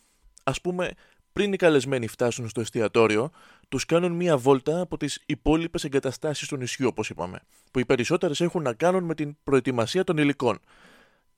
Α 0.44 0.52
πούμε, 0.52 0.92
πριν 1.34 1.54
οι 1.54 1.56
καλεσμένοι 1.56 2.08
φτάσουν 2.08 2.50
στο 2.50 2.62
εστιατόριο, 2.62 3.32
τους 3.70 3.86
κάνουν 3.86 4.12
μία 4.12 4.38
βόλτα 4.38 4.82
από 4.82 4.98
τις 4.98 5.24
υπόλοιπες 5.26 5.84
εγκαταστάσεις 5.84 6.48
του 6.48 6.58
νησιού, 6.58 6.88
όπως 6.88 7.10
είπαμε, 7.10 7.40
που 7.72 7.80
οι 7.80 7.86
περισσότερες 7.86 8.42
έχουν 8.42 8.62
να 8.62 8.74
κάνουν 8.74 9.04
με 9.04 9.16
την 9.16 9.38
προετοιμασία 9.44 10.04
των 10.04 10.18
υλικών. 10.18 10.60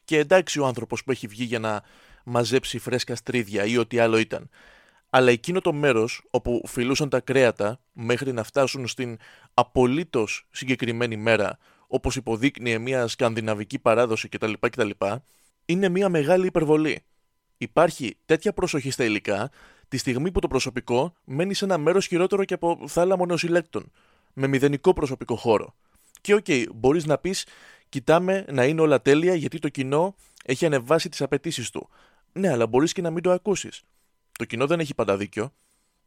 Και 0.04 0.18
εντάξει 0.18 0.60
ο 0.60 0.66
άνθρωπος 0.66 1.04
που 1.04 1.12
έχει 1.12 1.28
βγει 1.28 1.44
για 1.44 1.60
να 1.60 1.84
μαζέψει 2.24 2.80
φρέσκα 2.80 3.16
στρίδια 3.16 3.66
ή 3.66 3.78
ό,τι 3.78 4.00
άλλο 4.00 4.18
ήταν. 4.18 4.50
Αλλά 5.10 5.32
εκείνο 5.32 5.62
το 5.62 5.74
μέρος 5.74 6.28
όπου 6.30 6.62
φιλούσαν 6.66 7.10
τα 7.10 7.20
κρέατα 7.20 7.80
μέχρι 7.94 8.34
να 8.34 8.44
φτάσουν 8.44 8.88
στην 8.88 9.18
απολύτως 9.54 10.48
συγκεκριμένη 10.52 11.18
μέρα, 11.18 11.58
όπως 11.88 12.16
υποδείκνυε 12.16 12.78
μια 12.78 13.08
σκανδιναβική 13.08 13.80
παράδοση 13.80 14.30
κτλ. 14.30 14.54
κτλ 14.60 14.90
είναι 15.66 15.90
μια 15.90 16.10
μεγάλη 16.10 16.46
υπερβολή. 16.46 17.04
Υπάρχει 17.58 18.18
τέτοια 18.26 18.54
προσοχή 18.54 18.92
στα 18.92 19.04
υλικά 19.04 19.52
τη 19.88 19.98
στιγμή 19.98 20.32
που 20.32 20.40
το 20.40 20.48
προσωπικό 20.48 21.14
μένει 21.24 21.54
σε 21.54 21.66
ένα 21.66 21.78
μέρος 21.78 22.06
χειρότερο 22.06 22.44
και 22.46 22.54
από 22.54 22.80
θάλαμο 22.88 23.26
νεοσυλλέκτων, 23.26 23.92
με 24.34 24.48
μηδενικό 24.48 24.94
προσωπικό 24.94 25.36
χώρο. 25.36 25.76
Και 26.22 26.34
οκ, 26.34 26.46
okay, 26.48 26.66
μπορείς 26.76 27.06
να 27.06 27.18
πεις, 27.18 27.46
κοιτάμε 27.90 28.46
να 28.52 28.66
είναι 28.66 28.82
όλα 28.82 29.02
τέλεια 29.02 29.34
γιατί 29.34 29.60
το 29.60 29.70
κοινό 29.70 30.16
έχει 30.46 30.66
ανεβάσει 30.66 31.10
τις 31.10 31.22
απαιτήσεις 31.22 31.70
του. 31.70 31.90
Ναι, 32.34 32.52
αλλά 32.52 32.68
μπορείς 32.68 32.94
και 32.94 33.02
να 33.02 33.10
μην 33.10 33.24
το 33.24 33.32
ακούσεις. 33.32 33.84
Το 34.40 34.46
κοινό 34.46 34.68
δεν 34.68 34.80
έχει 34.80 34.96
πάντα 34.96 35.18
δίκιο. 35.18 35.54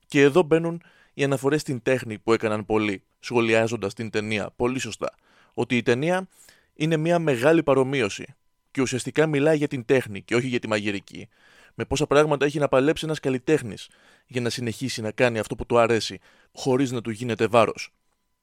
Και 0.06 0.20
εδώ 0.20 0.42
μπαίνουν 0.42 0.82
οι 1.14 1.24
αναφορές 1.24 1.60
στην 1.60 1.82
τέχνη 1.82 2.18
που 2.18 2.32
έκαναν 2.32 2.66
πολλοί, 2.66 3.02
σχολιάζοντας 3.20 3.94
την 3.94 4.10
ταινία 4.10 4.50
πολύ 4.56 4.78
σωστά. 4.78 5.14
Ότι 5.54 5.76
η 5.76 5.82
ταινία 5.82 6.28
είναι 6.74 6.96
μια 6.96 7.18
μεγάλη 7.18 7.62
παρομοίωση 7.62 8.34
και 8.70 8.80
ουσιαστικά 8.80 9.26
μιλάει 9.26 9.56
για 9.56 9.68
την 9.68 9.84
τέχνη 9.84 10.22
και 10.22 10.34
όχι 10.34 10.46
για 10.46 10.58
τη 10.58 10.68
μαγειρική. 10.68 11.28
Με 11.74 11.84
πόσα 11.84 12.06
πράγματα 12.06 12.44
έχει 12.44 12.58
να 12.58 12.68
παλέψει 12.68 13.04
ένας 13.04 13.20
καλλιτέχνης 13.20 13.88
για 14.26 14.40
να 14.40 14.50
συνεχίσει 14.50 15.00
να 15.00 15.10
κάνει 15.10 15.38
αυτό 15.38 15.54
που 15.54 15.66
του 15.66 15.78
αρέσει, 15.78 16.18
χωρίς 16.52 16.90
να 16.90 17.00
του 17.00 17.10
γίνεται 17.10 17.46
βάρος. 17.46 17.92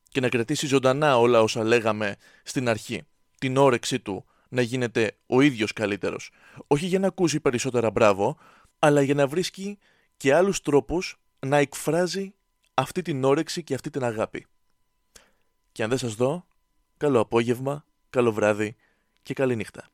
Και 0.10 0.19
να 0.19 0.30
κρατήσει 0.30 0.67
ζωντανά 0.67 1.17
όλα 1.17 1.41
όσα 1.41 1.63
λέγαμε 1.63 2.15
στην 2.43 2.69
αρχή. 2.69 3.02
Την 3.39 3.58
όρεξή 3.58 3.99
του 3.99 4.25
να 4.49 4.62
γίνεται 4.62 5.12
ο 5.28 5.41
ίδιος 5.41 5.73
καλύτερος. 5.73 6.32
Όχι 6.67 6.86
για 6.86 6.99
να 6.99 7.08
ακούσει 7.08 7.39
περισσότερα 7.39 7.91
μπράβο, 7.91 8.38
αλλά 8.80 9.02
για 9.02 9.13
να 9.13 9.28
βρίσκει 9.28 9.78
και 10.18 10.34
άλλους 10.34 10.62
τρόπους 10.62 11.20
να 11.39 11.58
εκφράζει 11.58 12.34
αυτή 12.74 13.02
την 13.02 13.24
όρεξη 13.24 13.63
και 13.63 13.74
αυτή 13.74 13.89
την 13.89 14.04
αγάπη. 14.04 14.46
Και 15.72 15.84
αν 15.84 15.89
δεν 15.89 15.98
σας 15.98 16.15
δω, 16.15 16.46
καλό 16.98 17.20
απόγευμα, 17.20 17.86
καλό 18.10 18.32
βράδυ 18.32 18.76
και 19.22 19.34
καλή 19.34 19.56
νύχτα. 19.56 19.89